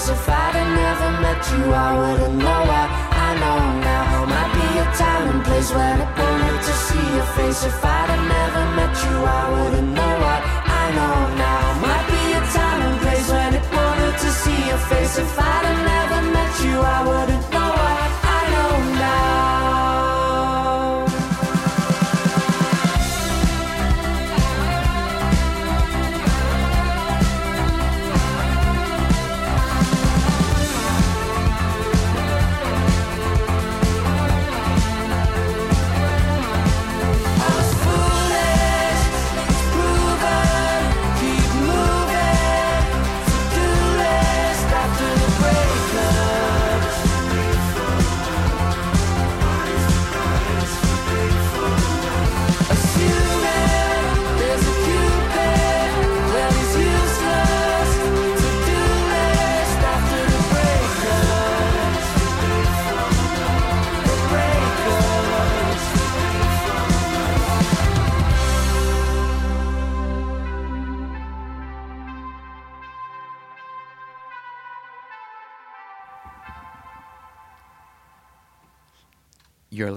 Face. 0.00 0.10
If 0.10 0.28
I'd 0.28 0.54
have 0.54 0.72
never 0.76 1.10
met 1.22 1.42
you, 1.52 1.72
I 1.72 1.90
wouldn't 1.98 2.38
know 2.38 2.60
what 2.70 2.88
I 3.26 3.28
know 3.42 3.60
now. 3.80 4.24
Might 4.26 4.52
be 4.54 4.68
a 4.78 4.86
time 4.96 5.28
and 5.30 5.44
place 5.44 5.72
when 5.72 6.00
it 6.00 6.10
wanted 6.18 6.60
to 6.68 6.72
see 6.86 7.06
your 7.16 7.28
face. 7.36 7.64
If 7.64 7.84
I'd 7.84 8.10
have 8.14 8.24
never 8.36 8.62
met 8.78 8.94
you, 9.04 9.16
I 9.24 9.44
wouldn't 9.54 9.92
know 9.98 10.12
what 10.24 10.40
I 10.80 10.84
know 10.96 11.16
now. 11.44 11.62
Might 11.84 12.06
be 12.12 12.22
a 12.32 12.42
time 12.56 12.80
and 12.88 13.00
place 13.00 13.28
when 13.28 13.54
it 13.54 13.66
wanted 13.72 14.14
to 14.24 14.30
see 14.42 14.60
your 14.68 14.78
face. 14.90 15.18
If 15.18 15.38
I'd 15.38 15.49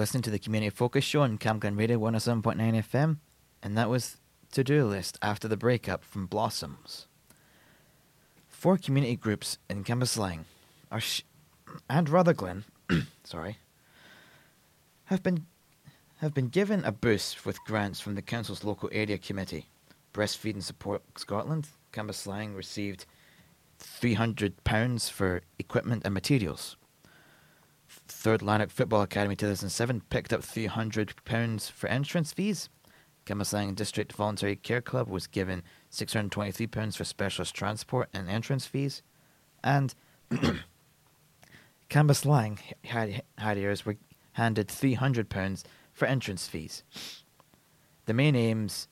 listening 0.03 0.21
to 0.21 0.29
the 0.29 0.37
Community 0.37 0.69
Focus 0.69 1.05
Show 1.05 1.21
on 1.21 1.37
Camglen 1.37 1.79
Radio 1.79 1.97
107.9 1.97 2.57
FM, 2.57 3.19
and 3.63 3.77
that 3.77 3.89
was 3.89 4.17
To 4.51 4.61
Do 4.61 4.83
List 4.83 5.17
after 5.21 5.47
the 5.47 5.55
breakup 5.55 6.03
from 6.03 6.25
Blossoms. 6.25 7.07
Four 8.49 8.77
community 8.77 9.15
groups 9.15 9.59
in 9.69 9.85
Cambuslang 9.85 10.39
are 10.91 10.99
sh- 10.99 11.21
and 11.89 12.09
Rutherglen, 12.09 12.65
sorry, 13.23 13.59
have 15.05 15.23
been 15.23 15.45
have 16.17 16.33
been 16.33 16.49
given 16.49 16.83
a 16.83 16.91
boost 16.91 17.45
with 17.45 17.63
grants 17.63 18.01
from 18.01 18.15
the 18.15 18.21
council's 18.21 18.65
local 18.65 18.89
area 18.91 19.17
committee. 19.17 19.69
Breastfeeding 20.13 20.63
Support 20.63 21.01
Scotland, 21.17 21.69
Cambuslang 21.93 22.57
received 22.57 23.05
£300 23.79 25.09
for 25.09 25.43
equipment 25.57 26.01
and 26.03 26.13
materials. 26.13 26.75
Third 28.07 28.41
Lanark 28.41 28.69
Football 28.69 29.01
Academy 29.01 29.35
2007 29.35 30.01
picked 30.09 30.33
up 30.33 30.41
£300 30.41 31.71
for 31.71 31.87
entrance 31.87 32.33
fees. 32.33 32.69
Cambuslang 33.25 33.75
District 33.75 34.11
Voluntary 34.11 34.55
Care 34.57 34.81
Club 34.81 35.07
was 35.07 35.27
given 35.27 35.63
£623 35.91 36.97
for 36.97 37.03
specialist 37.03 37.55
transport 37.55 38.09
and 38.13 38.29
entrance 38.29 38.65
fees. 38.65 39.01
And 39.63 39.95
Har- 41.89 43.21
Harriers 43.37 43.85
were 43.85 43.97
handed 44.33 44.67
£300 44.67 45.63
for 45.93 46.05
entrance 46.05 46.47
fees. 46.47 46.83
The 48.05 48.13
main 48.13 48.35
aims 48.35 48.87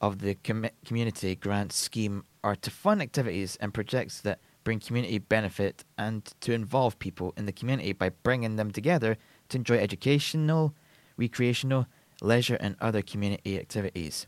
of 0.00 0.20
the 0.20 0.36
com- 0.36 0.66
community 0.84 1.34
grant 1.34 1.72
scheme 1.72 2.24
are 2.44 2.54
to 2.56 2.70
fund 2.70 3.02
activities 3.02 3.56
and 3.60 3.74
projects 3.74 4.20
that 4.20 4.38
bring 4.68 4.78
community 4.78 5.16
benefit 5.16 5.82
and 5.96 6.30
to 6.42 6.52
involve 6.52 6.98
people 6.98 7.32
in 7.38 7.46
the 7.46 7.52
community 7.52 7.94
by 7.94 8.10
bringing 8.10 8.56
them 8.56 8.70
together 8.70 9.16
to 9.48 9.56
enjoy 9.56 9.78
educational, 9.78 10.74
recreational, 11.16 11.86
leisure, 12.20 12.58
and 12.60 12.76
other 12.78 13.00
community 13.00 13.58
activities, 13.58 14.26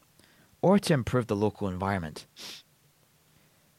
or 0.63 0.79
to 0.79 0.95
improve 0.95 1.27
the 1.27 1.37
local 1.37 1.69
environment. 1.69 2.27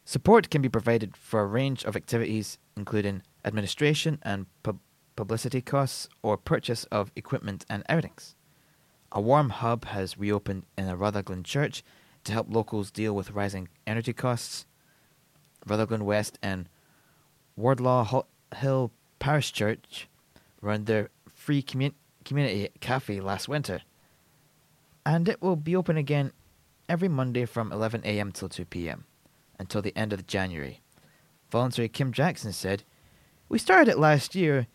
Support 0.06 0.52
can 0.52 0.62
be 0.62 0.69
provided 0.69 1.17
for 1.17 1.39
a 1.39 1.47
range 1.47 1.84
of 1.84 1.95
activities, 1.95 2.60
including 2.78 3.24
administration 3.43 4.19
and 4.21 4.45
pub- 4.62 4.82
publicity 5.15 5.62
costs 5.62 6.10
or 6.21 6.38
purchase 6.38 6.84
of 6.91 7.12
equipment 7.15 7.65
and 7.71 7.84
outings. 7.89 8.36
A 9.12 9.19
warm 9.19 9.50
hub 9.50 9.86
has 9.86 10.19
reopened 10.19 10.67
in 10.78 10.88
a 10.88 10.95
Rutherglen 10.95 11.41
church 11.41 11.84
to 12.26 12.34
help 12.34 12.54
locals 12.54 12.91
deal 12.91 13.15
with 13.15 13.32
rising 13.32 13.67
energy 13.88 14.13
costs. 14.13 14.67
Rutherglen 15.65 16.06
West 16.06 16.38
and 16.41 16.67
Wardlaw 17.56 18.24
Hill 18.56 18.91
Parish 19.19 19.52
Church 19.52 20.08
run 20.62 20.86
their 20.86 21.10
free 21.34 21.62
commu- 21.62 21.93
community 22.26 22.69
cafe 22.80 23.19
last 23.19 23.47
winter, 23.47 23.82
and 25.06 25.28
it 25.28 25.41
will 25.41 25.56
be 25.56 25.76
open 25.76 25.97
again 25.97 26.32
every 26.88 27.08
Monday 27.08 27.45
from 27.45 27.71
11 27.71 28.02
a.m. 28.04 28.32
till 28.32 28.50
2 28.50 28.65
p.m. 28.65 29.06
until 29.60 29.82
the 29.82 29.95
end 29.97 30.13
of 30.13 30.28
January. 30.28 30.82
Voluntary 31.49 31.89
Kim 31.89 32.12
Jackson 32.12 32.53
said, 32.53 32.84
"We 33.49 33.59
started 33.59 33.89
it 33.89 33.99
last 33.99 34.36
year 34.36 34.68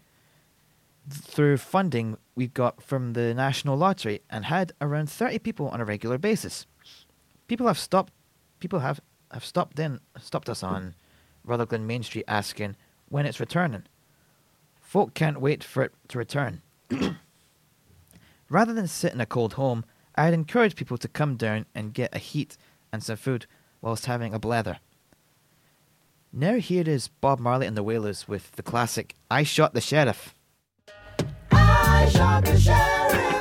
through 1.09 1.57
funding 1.57 2.16
we 2.34 2.49
got 2.49 2.82
from 2.82 3.12
the 3.12 3.32
National 3.32 3.76
Lottery 3.76 4.22
and 4.28 4.45
had 4.47 4.72
around 4.80 5.09
30 5.09 5.39
people 5.39 5.68
on 5.68 5.80
a 5.80 5.84
regular 5.84 6.18
basis. 6.18 6.66
People 7.49 7.66
have 7.66 7.78
stopped 7.78 8.12
people 8.59 8.80
have, 8.80 9.01
have 9.33 9.45
stopped 9.45 9.79
in 9.79 10.01
stopped 10.20 10.49
us 10.49 10.62
on 10.62 10.95
Rutherglen 11.45 11.87
Main 11.87 12.03
Street 12.03 12.24
asking 12.29 12.77
when 13.09 13.27
it's 13.27 13.41
returning. 13.41 13.85
Folk 14.81 15.14
can't 15.14 15.41
wait 15.41 15.64
for 15.64 15.83
it 15.83 15.93
to 16.09 16.18
return. 16.18 16.62
Rather 18.49 18.72
than 18.72 18.87
sit 18.87 19.12
in 19.12 19.20
a 19.20 19.27
cold 19.27 19.55
home, 19.55 19.85
I'd 20.14 20.35
encourage 20.35 20.77
people 20.77 20.99
to 20.99 21.09
come 21.09 21.37
down 21.37 21.66
and 21.74 21.93
get 21.93 22.14
a 22.14 22.18
heat 22.18 22.57
and 22.93 23.03
some 23.03 23.16
food 23.16 23.47
whilst 23.81 24.07
having 24.07 24.33
a 24.33 24.39
blather. 24.39 24.79
Now 26.33 26.57
here 26.57 26.85
is 26.87 27.09
Bob 27.09 27.39
Marley 27.39 27.66
and 27.66 27.77
the 27.77 27.83
Wailers 27.83 28.29
with 28.29 28.53
the 28.53 28.62
classic 28.62 29.14
I 29.31 29.43
Shot 29.43 29.74
the 29.74 29.81
Sheriff. 29.81 30.35
I 31.51 32.09
shot 32.12 32.45
the 32.45 32.59
sheriff, 32.59 33.36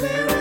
but 0.00 0.37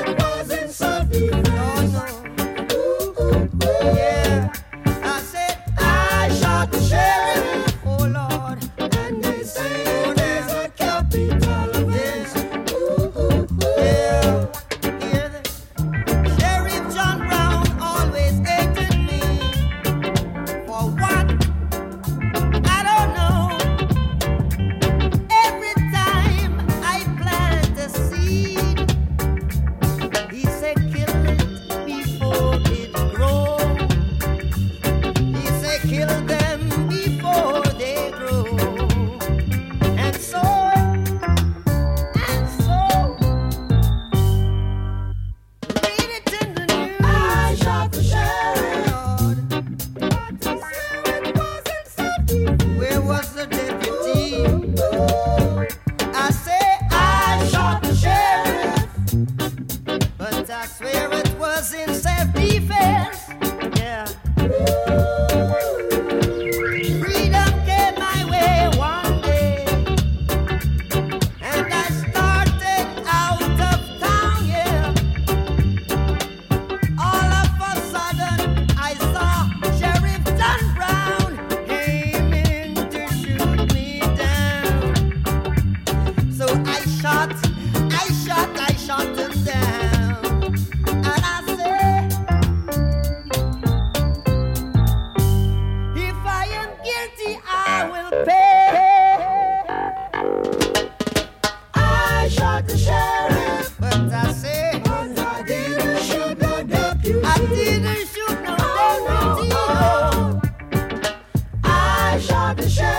sharp 112.19 112.59
and 112.59 112.71
sure. 112.71 112.96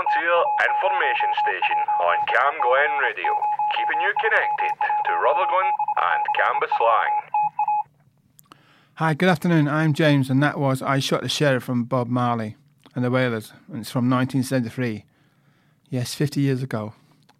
Information 0.00 1.28
station 1.44 1.76
on 2.00 2.16
Camglen 2.26 3.00
Radio, 3.02 3.36
keeping 3.76 4.00
you 4.00 4.10
connected 4.18 4.72
to 5.04 5.12
Rutherglen 5.12 5.70
and 5.98 6.24
Cambuslang. 6.38 7.14
Hi, 8.94 9.12
good 9.12 9.28
afternoon. 9.28 9.68
I'm 9.68 9.92
James, 9.92 10.30
and 10.30 10.42
that 10.42 10.58
was 10.58 10.80
I 10.80 11.00
Shot 11.00 11.20
the 11.20 11.28
Sheriff 11.28 11.64
from 11.64 11.84
Bob 11.84 12.08
Marley 12.08 12.56
and 12.94 13.04
the 13.04 13.10
Wailers, 13.10 13.52
and 13.68 13.82
it's 13.82 13.90
from 13.90 14.08
1973. 14.08 15.04
Yes, 15.90 16.14
50 16.14 16.40
years 16.40 16.62
ago. 16.62 16.94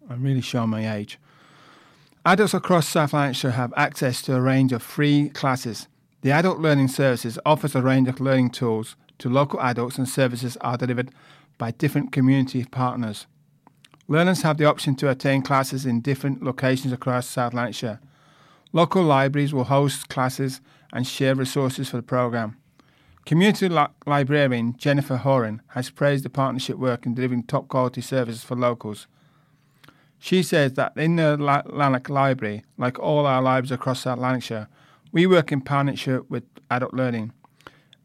I'm 0.07 0.21
really 0.21 0.41
showing 0.41 0.69
my 0.69 0.95
age. 0.95 1.17
Adults 2.23 2.53
across 2.53 2.87
South 2.87 3.13
Lanarkshire 3.13 3.51
have 3.51 3.73
access 3.75 4.21
to 4.23 4.35
a 4.35 4.41
range 4.41 4.71
of 4.71 4.83
free 4.83 5.29
classes. 5.29 5.87
The 6.21 6.31
Adult 6.31 6.59
Learning 6.59 6.87
Services 6.87 7.39
offers 7.43 7.73
a 7.73 7.81
range 7.81 8.07
of 8.07 8.21
learning 8.21 8.51
tools 8.51 8.95
to 9.17 9.29
local 9.29 9.59
adults, 9.61 9.97
and 9.97 10.07
services 10.07 10.57
are 10.61 10.77
delivered 10.77 11.11
by 11.61 11.69
different 11.69 12.11
community 12.11 12.65
partners. 12.65 13.27
Learners 14.07 14.41
have 14.41 14.57
the 14.57 14.65
option 14.65 14.95
to 14.95 15.07
attend 15.07 15.45
classes 15.45 15.85
in 15.85 16.01
different 16.01 16.41
locations 16.41 16.91
across 16.91 17.27
South 17.27 17.53
Lanarkshire. 17.53 17.99
Local 18.73 19.03
libraries 19.03 19.53
will 19.53 19.65
host 19.65 20.09
classes 20.09 20.59
and 20.91 21.05
share 21.05 21.35
resources 21.35 21.87
for 21.87 21.97
the 21.97 22.01
programme. 22.01 22.57
Community 23.27 23.69
li- 23.69 23.93
librarian 24.07 24.75
Jennifer 24.75 25.17
Horan 25.17 25.61
has 25.75 25.91
praised 25.91 26.25
the 26.25 26.31
partnership 26.31 26.79
work 26.79 27.05
in 27.05 27.13
delivering 27.13 27.43
top 27.43 27.67
quality 27.67 28.01
services 28.01 28.43
for 28.43 28.55
locals. 28.55 29.05
She 30.17 30.41
says 30.41 30.73
that 30.73 30.97
in 30.97 31.17
the 31.17 31.37
La- 31.37 31.61
Lanark 31.67 32.09
Library, 32.09 32.65
like 32.79 32.97
all 32.97 33.27
our 33.27 33.39
libraries 33.39 33.69
across 33.69 34.01
South 34.01 34.17
Lanarkshire, 34.17 34.67
we 35.11 35.27
work 35.27 35.51
in 35.51 35.61
partnership 35.61 36.27
with 36.27 36.43
Adult 36.71 36.95
Learning. 36.95 37.33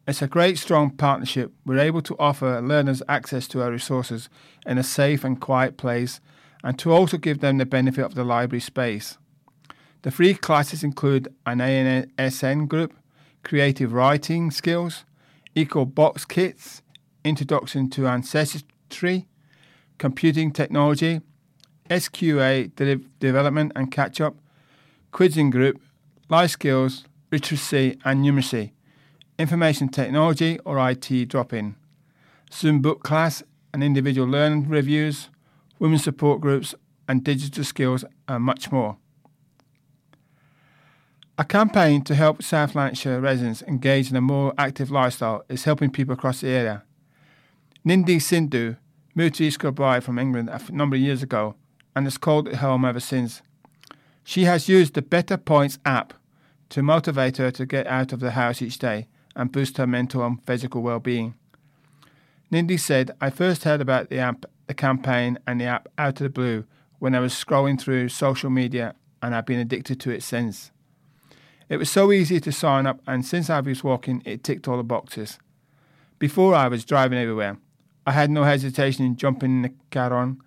It's 0.09 0.23
a 0.23 0.29
great, 0.29 0.57
strong 0.57 0.91
partnership. 0.91 1.53
We're 1.65 1.81
able 1.81 2.03
to 2.03 2.17
offer 2.17 2.61
learners 2.61 3.03
access 3.09 3.49
to 3.49 3.63
our 3.63 3.73
resources 3.73 4.29
in 4.65 4.79
a 4.79 4.85
safe 4.85 5.25
and 5.25 5.41
quiet 5.41 5.77
place 5.77 6.21
and 6.63 6.79
to 6.79 6.93
also 6.93 7.17
give 7.17 7.41
them 7.41 7.59
the 7.59 7.67
benefit 7.67 8.05
of 8.05 8.15
the 8.15 8.23
library 8.23 8.61
space. 8.61 9.19
The 10.03 10.13
free 10.13 10.35
classes 10.35 10.85
include 10.85 11.35
an 11.45 11.59
ANSN 11.59 12.69
group, 12.69 12.95
creative 13.43 13.93
writing 13.93 14.53
skills, 14.53 15.05
eco 15.57 15.85
box 15.85 16.25
kits, 16.25 16.83
introduction 17.25 17.91
to 17.91 18.07
ancestry, 18.07 19.27
computing 19.99 20.53
technology, 20.53 21.21
SQA 21.91 22.73
de- 22.77 22.97
development 23.19 23.73
and 23.75 23.91
catch 23.91 24.21
up, 24.21 24.37
quizzing 25.11 25.51
group, 25.51 25.81
life 26.29 26.53
skills, 26.53 27.07
literacy 27.33 27.99
and 28.05 28.25
numeracy, 28.25 28.71
information 29.39 29.89
technology 29.89 30.59
or 30.65 30.79
IT 30.91 31.29
drop 31.29 31.53
in, 31.53 31.77
Zoom 32.53 32.81
book 32.81 33.03
class 33.03 33.43
and 33.73 33.83
individual 33.83 34.27
learning 34.27 34.69
reviews, 34.69 35.29
women's 35.79 36.05
support 36.05 36.41
groups, 36.41 36.75
and 37.09 37.23
digital 37.23 37.65
skills, 37.65 38.05
and 38.27 38.43
much 38.43 38.73
more. 38.73 38.97
A 41.39 41.45
campaign 41.45 42.03
to 42.05 42.15
help 42.15 42.43
South 42.43 42.75
Lanarkshire 42.75 43.21
residents 43.21 43.63
engage 43.63 44.11
in 44.11 44.17
a 44.17 44.23
more 44.23 44.55
active 44.57 44.91
lifestyle 44.91 45.45
is 45.51 45.65
helping 45.65 45.91
people 45.91 46.15
across 46.15 46.41
the 46.41 46.49
area. 46.49 46.83
Nindi 47.87 48.21
Sindhu 48.21 48.77
moved 49.15 49.35
to 49.37 49.45
East 49.45 49.61
Kilbride 49.61 50.03
from 50.03 50.19
England 50.19 50.49
a 50.49 50.73
number 50.73 50.97
of 50.97 51.03
years 51.03 51.23
ago 51.23 51.55
and 51.95 52.07
has 52.07 52.17
called 52.17 52.49
it 52.49 52.57
home 52.57 52.87
ever 52.87 53.01
since. 53.01 53.43
She 54.25 54.45
has 54.45 54.69
used 54.69 54.95
the 54.95 55.03
BetterPoints 55.03 55.79
app 55.85 56.15
to 56.71 56.83
motivate 56.83 57.37
her 57.37 57.51
to 57.51 57.67
get 57.67 57.87
out 57.87 58.13
of 58.13 58.21
the 58.21 58.33
house 58.33 58.63
each 58.63 58.79
day 58.79 59.07
and 59.37 59.53
boost 59.53 59.77
her 59.77 59.87
mental 59.87 60.25
and 60.25 60.45
physical 60.45 60.83
well-being. 60.83 61.35
Nindi 62.51 62.81
said, 62.81 63.11
I 63.21 63.31
first 63.31 63.65
heard 63.65 63.81
about 63.81 64.09
the 64.09 64.19
app, 64.19 64.47
the 64.67 64.75
campaign 64.75 65.39
and 65.47 65.61
the 65.61 65.67
app 65.67 65.89
out 65.99 66.21
of 66.21 66.25
the 66.25 66.31
blue 66.31 66.65
when 66.99 67.15
I 67.15 67.21
was 67.21 67.35
scrolling 67.35 67.79
through 67.79 68.09
social 68.09 68.51
media 68.51 68.95
and 69.23 69.35
I've 69.35 69.47
been 69.47 69.61
addicted 69.61 70.01
to 70.01 70.11
it 70.11 70.23
since. 70.23 70.71
It 71.69 71.77
was 71.77 71.91
so 71.91 72.13
easy 72.13 72.41
to 72.41 72.53
sign 72.53 72.87
up 72.87 73.01
and 73.07 73.27
since 73.27 73.51
I 73.51 73.61
was 73.61 73.85
walking 73.85 74.23
it 74.25 74.43
ticked 74.43 74.67
all 74.69 74.79
the 74.79 74.85
boxes. 74.85 75.39
Before 76.19 76.55
I 76.55 76.69
was 76.69 76.85
driving 76.85 77.19
everywhere. 77.19 77.59
I 78.09 78.13
had 78.13 78.31
no 78.31 78.45
hesitation 78.45 79.05
in 79.05 79.17
jumping 79.17 79.51
in 79.51 79.63
the 79.63 79.75
car 79.91 80.15
on 80.15 80.41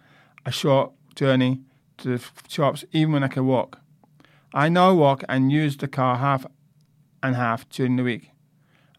a 0.46 0.52
short 0.52 0.94
journey 1.14 1.60
to 1.98 2.18
the 2.18 2.26
shops 2.48 2.86
even 2.94 3.12
when 3.12 3.24
I 3.24 3.28
could 3.28 3.44
walk. 3.44 3.80
I 4.54 4.70
now 4.70 4.94
walk 4.94 5.26
and 5.28 5.52
use 5.52 5.76
the 5.76 5.90
car 5.90 6.16
half 6.16 6.46
and 7.22 7.36
half 7.36 7.68
during 7.68 7.98
the 7.98 8.04
week 8.04 8.32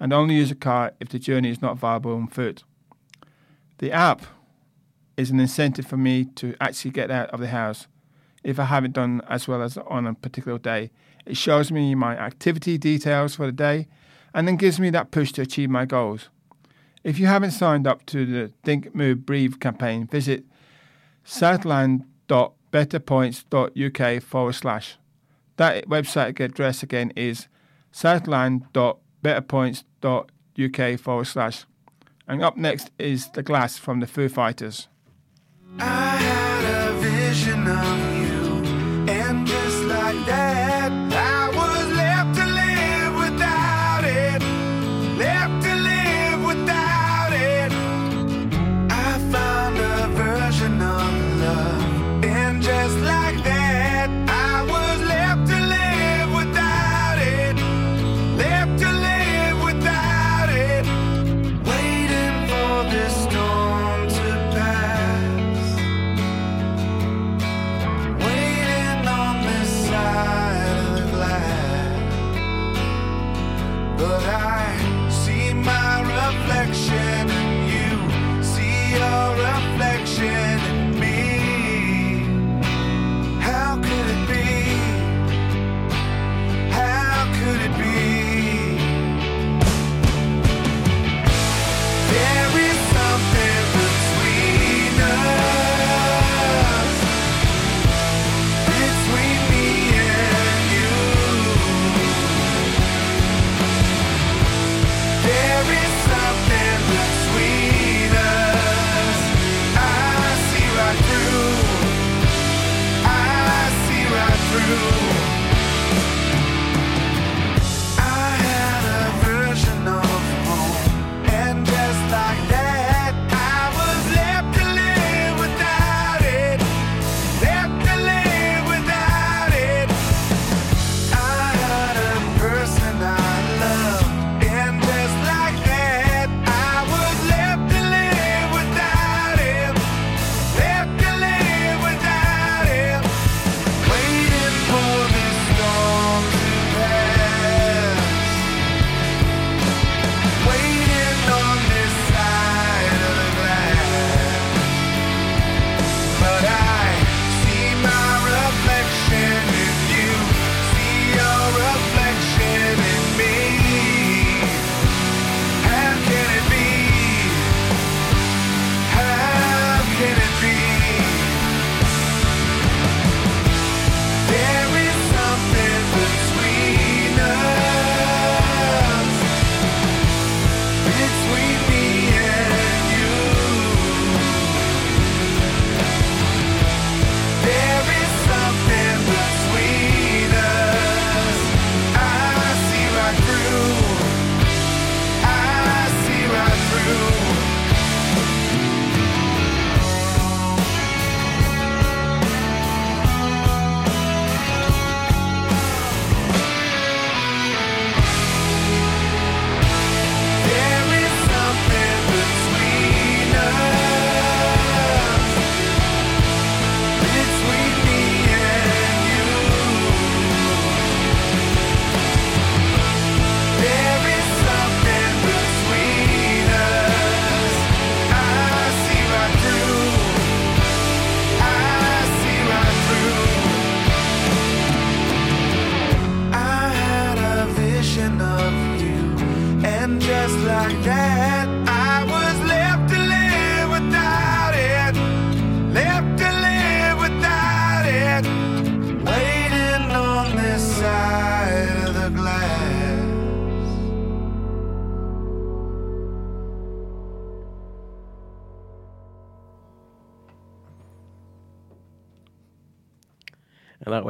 and 0.00 0.12
only 0.12 0.34
use 0.34 0.50
a 0.50 0.56
car 0.56 0.94
if 0.98 1.10
the 1.10 1.18
journey 1.18 1.50
is 1.50 1.60
not 1.60 1.76
viable 1.76 2.14
on 2.14 2.26
foot. 2.26 2.64
The 3.78 3.92
app 3.92 4.22
is 5.16 5.30
an 5.30 5.38
incentive 5.38 5.86
for 5.86 5.98
me 5.98 6.24
to 6.24 6.56
actually 6.60 6.90
get 6.92 7.10
out 7.10 7.28
of 7.30 7.40
the 7.40 7.48
house 7.48 7.88
if 8.42 8.58
I 8.58 8.64
haven't 8.64 8.94
done 8.94 9.20
as 9.28 9.46
well 9.46 9.62
as 9.62 9.76
on 9.76 10.06
a 10.06 10.14
particular 10.14 10.58
day. 10.58 10.90
It 11.26 11.36
shows 11.36 11.70
me 11.70 11.94
my 11.94 12.16
activity 12.16 12.78
details 12.78 13.36
for 13.36 13.44
the 13.44 13.52
day 13.52 13.88
and 14.32 14.48
then 14.48 14.56
gives 14.56 14.80
me 14.80 14.88
that 14.90 15.10
push 15.10 15.32
to 15.32 15.42
achieve 15.42 15.68
my 15.68 15.84
goals. 15.84 16.30
If 17.04 17.18
you 17.18 17.26
haven't 17.26 17.50
signed 17.50 17.86
up 17.86 18.06
to 18.06 18.24
the 18.24 18.50
Think, 18.62 18.94
Move, 18.94 19.26
Breathe 19.26 19.60
campaign, 19.60 20.06
visit 20.06 20.44
southland.betterpoints.uk 21.24 24.22
forward 24.22 24.54
slash. 24.54 24.96
That 25.56 25.86
website 25.88 26.40
address 26.40 26.82
again 26.82 27.12
is 27.16 27.48
southland.betterpoints.uk 27.92 29.89
forward 30.96 31.26
slash. 31.26 31.64
And 32.26 32.42
up 32.42 32.56
next 32.56 32.90
is 32.98 33.28
The 33.30 33.42
Glass 33.42 33.76
from 33.76 34.00
the 34.00 34.06
Foo 34.06 34.28
Fighters. 34.28 34.88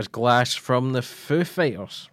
Was 0.00 0.08
Glass 0.08 0.54
from 0.54 0.94
the 0.94 1.02
Foo 1.02 1.44
Fighters. 1.44 2.08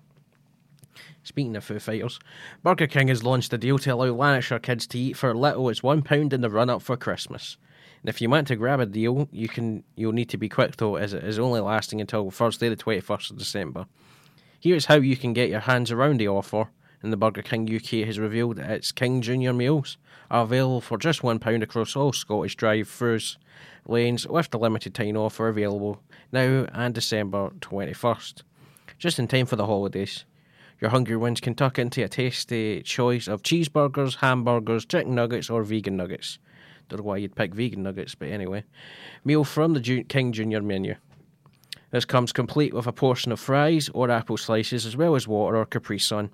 Speaking 1.23 1.55
of 1.55 1.63
Foo 1.63 1.79
Fighters, 1.79 2.19
Burger 2.61 2.85
King 2.85 3.07
has 3.07 3.23
launched 3.23 3.53
a 3.53 3.57
deal 3.57 3.77
to 3.77 3.93
allow 3.93 4.13
Lanarkshire 4.13 4.59
kids 4.59 4.85
to 4.88 4.99
eat 4.99 5.15
for 5.15 5.33
little 5.33 5.69
as 5.69 5.81
one 5.81 6.01
pound 6.01 6.33
in 6.33 6.41
the 6.41 6.49
run 6.49 6.69
up 6.69 6.81
for 6.81 6.97
Christmas. 6.97 7.55
And 8.01 8.09
if 8.09 8.19
you 8.19 8.29
want 8.29 8.49
to 8.49 8.57
grab 8.57 8.81
a 8.81 8.85
deal, 8.85 9.29
you 9.31 9.47
can. 9.47 9.85
You'll 9.95 10.11
need 10.11 10.27
to 10.31 10.38
be 10.38 10.49
quick 10.49 10.75
though, 10.75 10.97
as 10.97 11.13
it 11.13 11.23
is 11.23 11.39
only 11.39 11.61
lasting 11.61 12.01
until 12.01 12.29
Thursday, 12.29 12.67
the 12.67 12.75
twenty 12.75 12.99
first 12.99 13.31
of 13.31 13.38
December. 13.38 13.85
Here's 14.59 14.88
how 14.88 14.95
you 14.95 15.15
can 15.15 15.31
get 15.31 15.47
your 15.47 15.61
hands 15.61 15.89
around 15.89 16.19
the 16.19 16.27
offer. 16.27 16.67
And 17.01 17.13
the 17.13 17.15
Burger 17.15 17.41
King 17.41 17.73
UK 17.73 18.05
has 18.05 18.19
revealed 18.19 18.57
that 18.57 18.69
its 18.69 18.91
King 18.91 19.21
Junior 19.21 19.53
meals 19.53 19.97
are 20.29 20.43
available 20.43 20.81
for 20.81 20.97
just 20.97 21.23
one 21.23 21.39
pound 21.39 21.63
across 21.63 21.95
all 21.95 22.11
Scottish 22.11 22.57
drive-throughs 22.57 23.38
lanes, 23.89 24.27
with 24.27 24.49
the 24.49 24.59
limited 24.59 24.93
time 24.93 25.17
offer 25.17 25.47
available 25.47 26.01
now 26.31 26.67
and 26.73 26.93
December 26.93 27.51
twenty 27.61 27.93
first, 27.93 28.43
just 28.97 29.19
in 29.19 29.27
time 29.27 29.45
for 29.45 29.55
the 29.55 29.65
holidays. 29.65 30.25
Your 30.79 30.91
hungry 30.91 31.17
ones 31.17 31.41
can 31.41 31.55
tuck 31.55 31.79
into 31.79 32.03
a 32.03 32.07
tasty 32.07 32.83
choice 32.83 33.27
of 33.27 33.41
cheeseburgers, 33.41 34.17
hamburgers, 34.17 34.85
chicken 34.85 35.15
nuggets, 35.15 35.49
or 35.49 35.63
vegan 35.63 35.97
nuggets. 35.97 36.38
Don't 36.88 36.99
know 36.99 37.03
why 37.03 37.17
you'd 37.17 37.35
pick 37.35 37.53
vegan 37.53 37.83
nuggets, 37.83 38.15
but 38.15 38.29
anyway. 38.29 38.63
Meal 39.25 39.43
from 39.43 39.73
the 39.73 40.03
King 40.03 40.31
Junior 40.31 40.61
menu. 40.61 40.95
This 41.89 42.05
comes 42.05 42.31
complete 42.31 42.73
with 42.73 42.85
a 42.85 42.91
portion 42.91 43.31
of 43.31 43.39
fries 43.39 43.89
or 43.93 44.11
apple 44.11 44.38
slices, 44.38 44.85
as 44.85 44.95
well 44.95 45.15
as 45.15 45.27
water 45.27 45.57
or 45.57 45.65
Capri 45.65 45.97
Sun. 45.99 46.29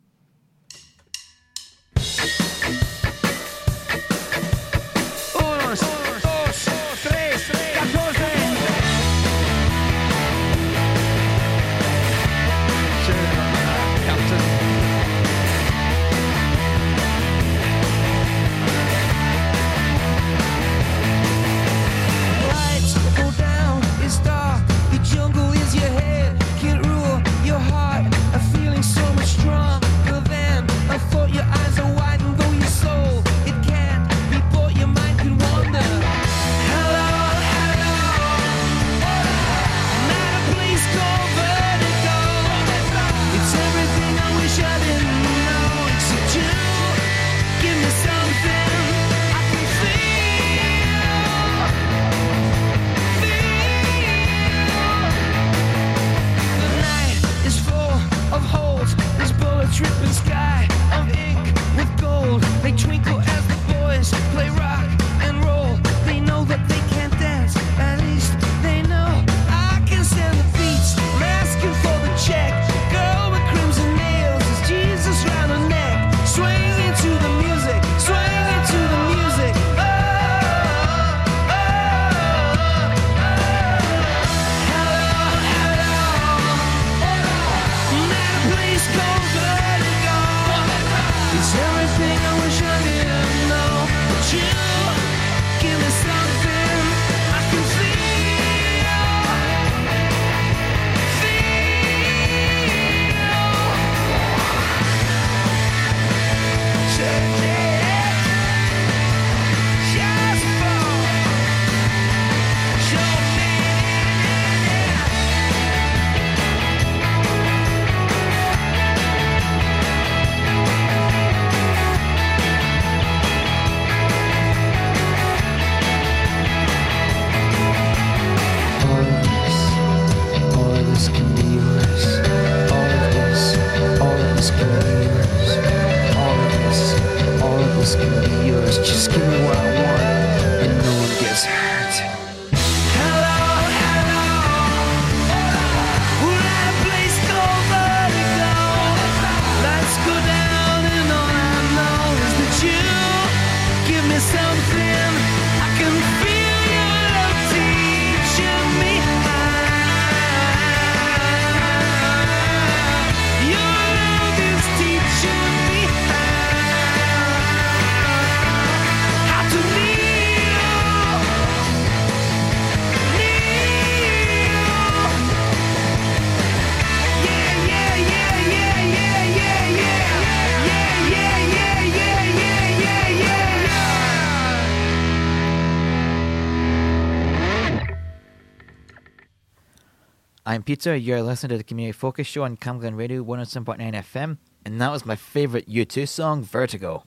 I'm 190.53 190.61
Peter. 190.61 190.95
You're 190.95 191.23
listening 191.23 191.49
to 191.49 191.57
the 191.57 191.63
Community 191.63 191.93
Focus 191.93 192.27
Show 192.27 192.43
on 192.43 192.57
Camglen 192.57 192.95
Radio 192.95 193.23
107.9 193.23 193.79
FM, 193.79 194.37
and 194.63 194.79
that 194.79 194.91
was 194.91 195.03
my 195.03 195.15
favourite 195.15 195.67
U2 195.67 196.07
song, 196.07 196.43
Vertigo. 196.43 197.05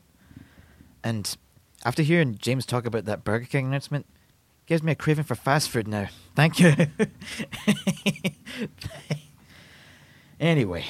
And 1.05 1.37
after 1.85 2.03
hearing 2.03 2.39
James 2.39 2.67
talk 2.67 2.87
about 2.87 3.05
that 3.05 3.23
Burger 3.23 3.47
King 3.47 3.67
announcement, 3.67 4.07
gives 4.67 4.83
me 4.83 4.91
a 4.91 4.97
craving 4.97 5.27
for 5.27 5.37
fast 5.37 5.71
food 5.71 5.87
now. 5.87 6.09
Thank 6.35 6.59
you. 6.59 6.75
anyway, 10.41 10.85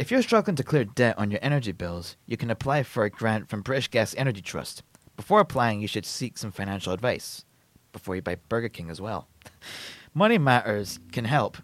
if 0.00 0.10
you're 0.10 0.22
struggling 0.22 0.56
to 0.56 0.64
clear 0.64 0.86
debt 0.86 1.16
on 1.16 1.30
your 1.30 1.40
energy 1.40 1.70
bills, 1.70 2.16
you 2.26 2.36
can 2.36 2.50
apply 2.50 2.82
for 2.82 3.04
a 3.04 3.10
grant 3.10 3.48
from 3.48 3.62
British 3.62 3.86
Gas 3.86 4.12
Energy 4.18 4.42
Trust. 4.42 4.82
Before 5.16 5.38
applying, 5.38 5.80
you 5.80 5.86
should 5.86 6.04
seek 6.04 6.36
some 6.36 6.50
financial 6.50 6.92
advice 6.92 7.44
before 7.92 8.16
you 8.16 8.22
buy 8.22 8.38
Burger 8.48 8.70
King 8.70 8.90
as 8.90 9.00
well. 9.00 9.28
Money 10.14 10.38
Matters 10.38 10.98
can 11.12 11.26
help. 11.26 11.58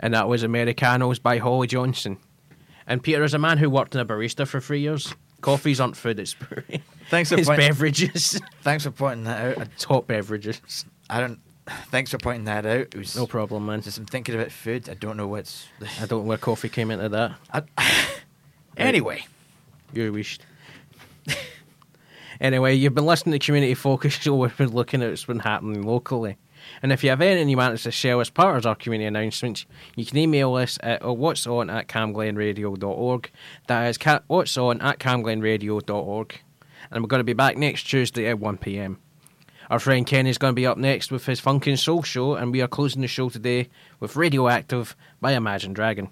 And 0.00 0.14
that 0.14 0.28
was 0.28 0.42
Americanos 0.42 1.18
by 1.18 1.38
Holly 1.38 1.66
Johnson. 1.66 2.18
And 2.86 3.02
Peter, 3.02 3.22
as 3.24 3.34
a 3.34 3.38
man 3.38 3.58
who 3.58 3.68
worked 3.68 3.94
in 3.94 4.00
a 4.00 4.06
barista 4.06 4.46
for 4.46 4.60
three 4.60 4.80
years, 4.80 5.14
coffees 5.40 5.80
aren't 5.80 5.96
food, 5.96 6.18
it's, 6.18 6.34
Thanks 7.10 7.30
for 7.30 7.38
it's 7.38 7.48
pointing- 7.48 7.68
beverages. 7.68 8.40
Thanks 8.62 8.84
for 8.84 8.90
pointing 8.90 9.24
that 9.24 9.58
out. 9.58 9.68
Hot 9.84 10.06
beverages. 10.06 10.84
I 11.10 11.20
don't. 11.20 11.40
Thanks 11.90 12.10
for 12.12 12.18
pointing 12.18 12.44
that 12.44 12.64
out. 12.64 12.80
It 12.80 12.96
was 12.96 13.14
No 13.16 13.26
problem, 13.26 13.66
man. 13.66 13.82
Just 13.82 13.98
I'm 13.98 14.06
thinking 14.06 14.34
about 14.34 14.50
food. 14.52 14.88
I 14.88 14.94
don't 14.94 15.16
know 15.18 15.26
what's. 15.28 15.66
I 16.00 16.06
don't 16.06 16.22
know 16.22 16.28
where 16.28 16.38
coffee 16.38 16.68
came 16.70 16.90
into 16.90 17.08
that. 17.10 17.66
Anyway, 18.76 19.26
You 19.92 20.12
wished. 20.12 20.42
anyway, 22.40 22.74
you've 22.74 22.94
been 22.94 23.06
listening 23.06 23.38
to 23.38 23.44
Community 23.44 23.74
Focus 23.74 24.14
Show. 24.14 24.36
We've 24.36 24.56
been 24.56 24.72
looking 24.72 25.02
at 25.02 25.10
what's 25.10 25.24
been 25.24 25.40
happening 25.40 25.82
locally. 25.82 26.36
And 26.82 26.92
if 26.92 27.02
you 27.02 27.10
have 27.10 27.20
anything 27.20 27.48
you 27.48 27.56
want 27.56 27.74
us 27.74 27.82
to 27.84 27.90
share 27.90 28.20
as 28.20 28.30
part 28.30 28.56
of 28.56 28.66
our 28.66 28.74
community 28.74 29.06
announcements, 29.06 29.66
you 29.96 30.04
can 30.04 30.18
email 30.18 30.54
us 30.54 30.78
at 30.82 31.04
what's 31.04 31.46
on 31.46 31.70
at 31.70 31.88
camglenradio.org. 31.88 33.30
That 33.66 33.88
is 33.88 33.98
what's 34.26 34.56
on 34.56 34.80
at 34.80 34.98
camglenradio.org. 34.98 36.40
And 36.90 37.02
we're 37.02 37.08
going 37.08 37.20
to 37.20 37.24
be 37.24 37.32
back 37.32 37.56
next 37.56 37.84
Tuesday 37.84 38.26
at 38.28 38.38
1pm. 38.38 38.96
Our 39.70 39.78
friend 39.78 40.06
Kenny's 40.06 40.38
going 40.38 40.52
to 40.52 40.56
be 40.56 40.66
up 40.66 40.78
next 40.78 41.10
with 41.10 41.26
his 41.26 41.40
Funk 41.40 41.66
and 41.66 41.78
Soul 41.78 42.02
show, 42.02 42.34
and 42.34 42.52
we 42.52 42.62
are 42.62 42.68
closing 42.68 43.02
the 43.02 43.08
show 43.08 43.28
today 43.28 43.68
with 44.00 44.16
Radioactive 44.16 44.96
by 45.20 45.32
Imagine 45.32 45.74
Dragon. 45.74 46.08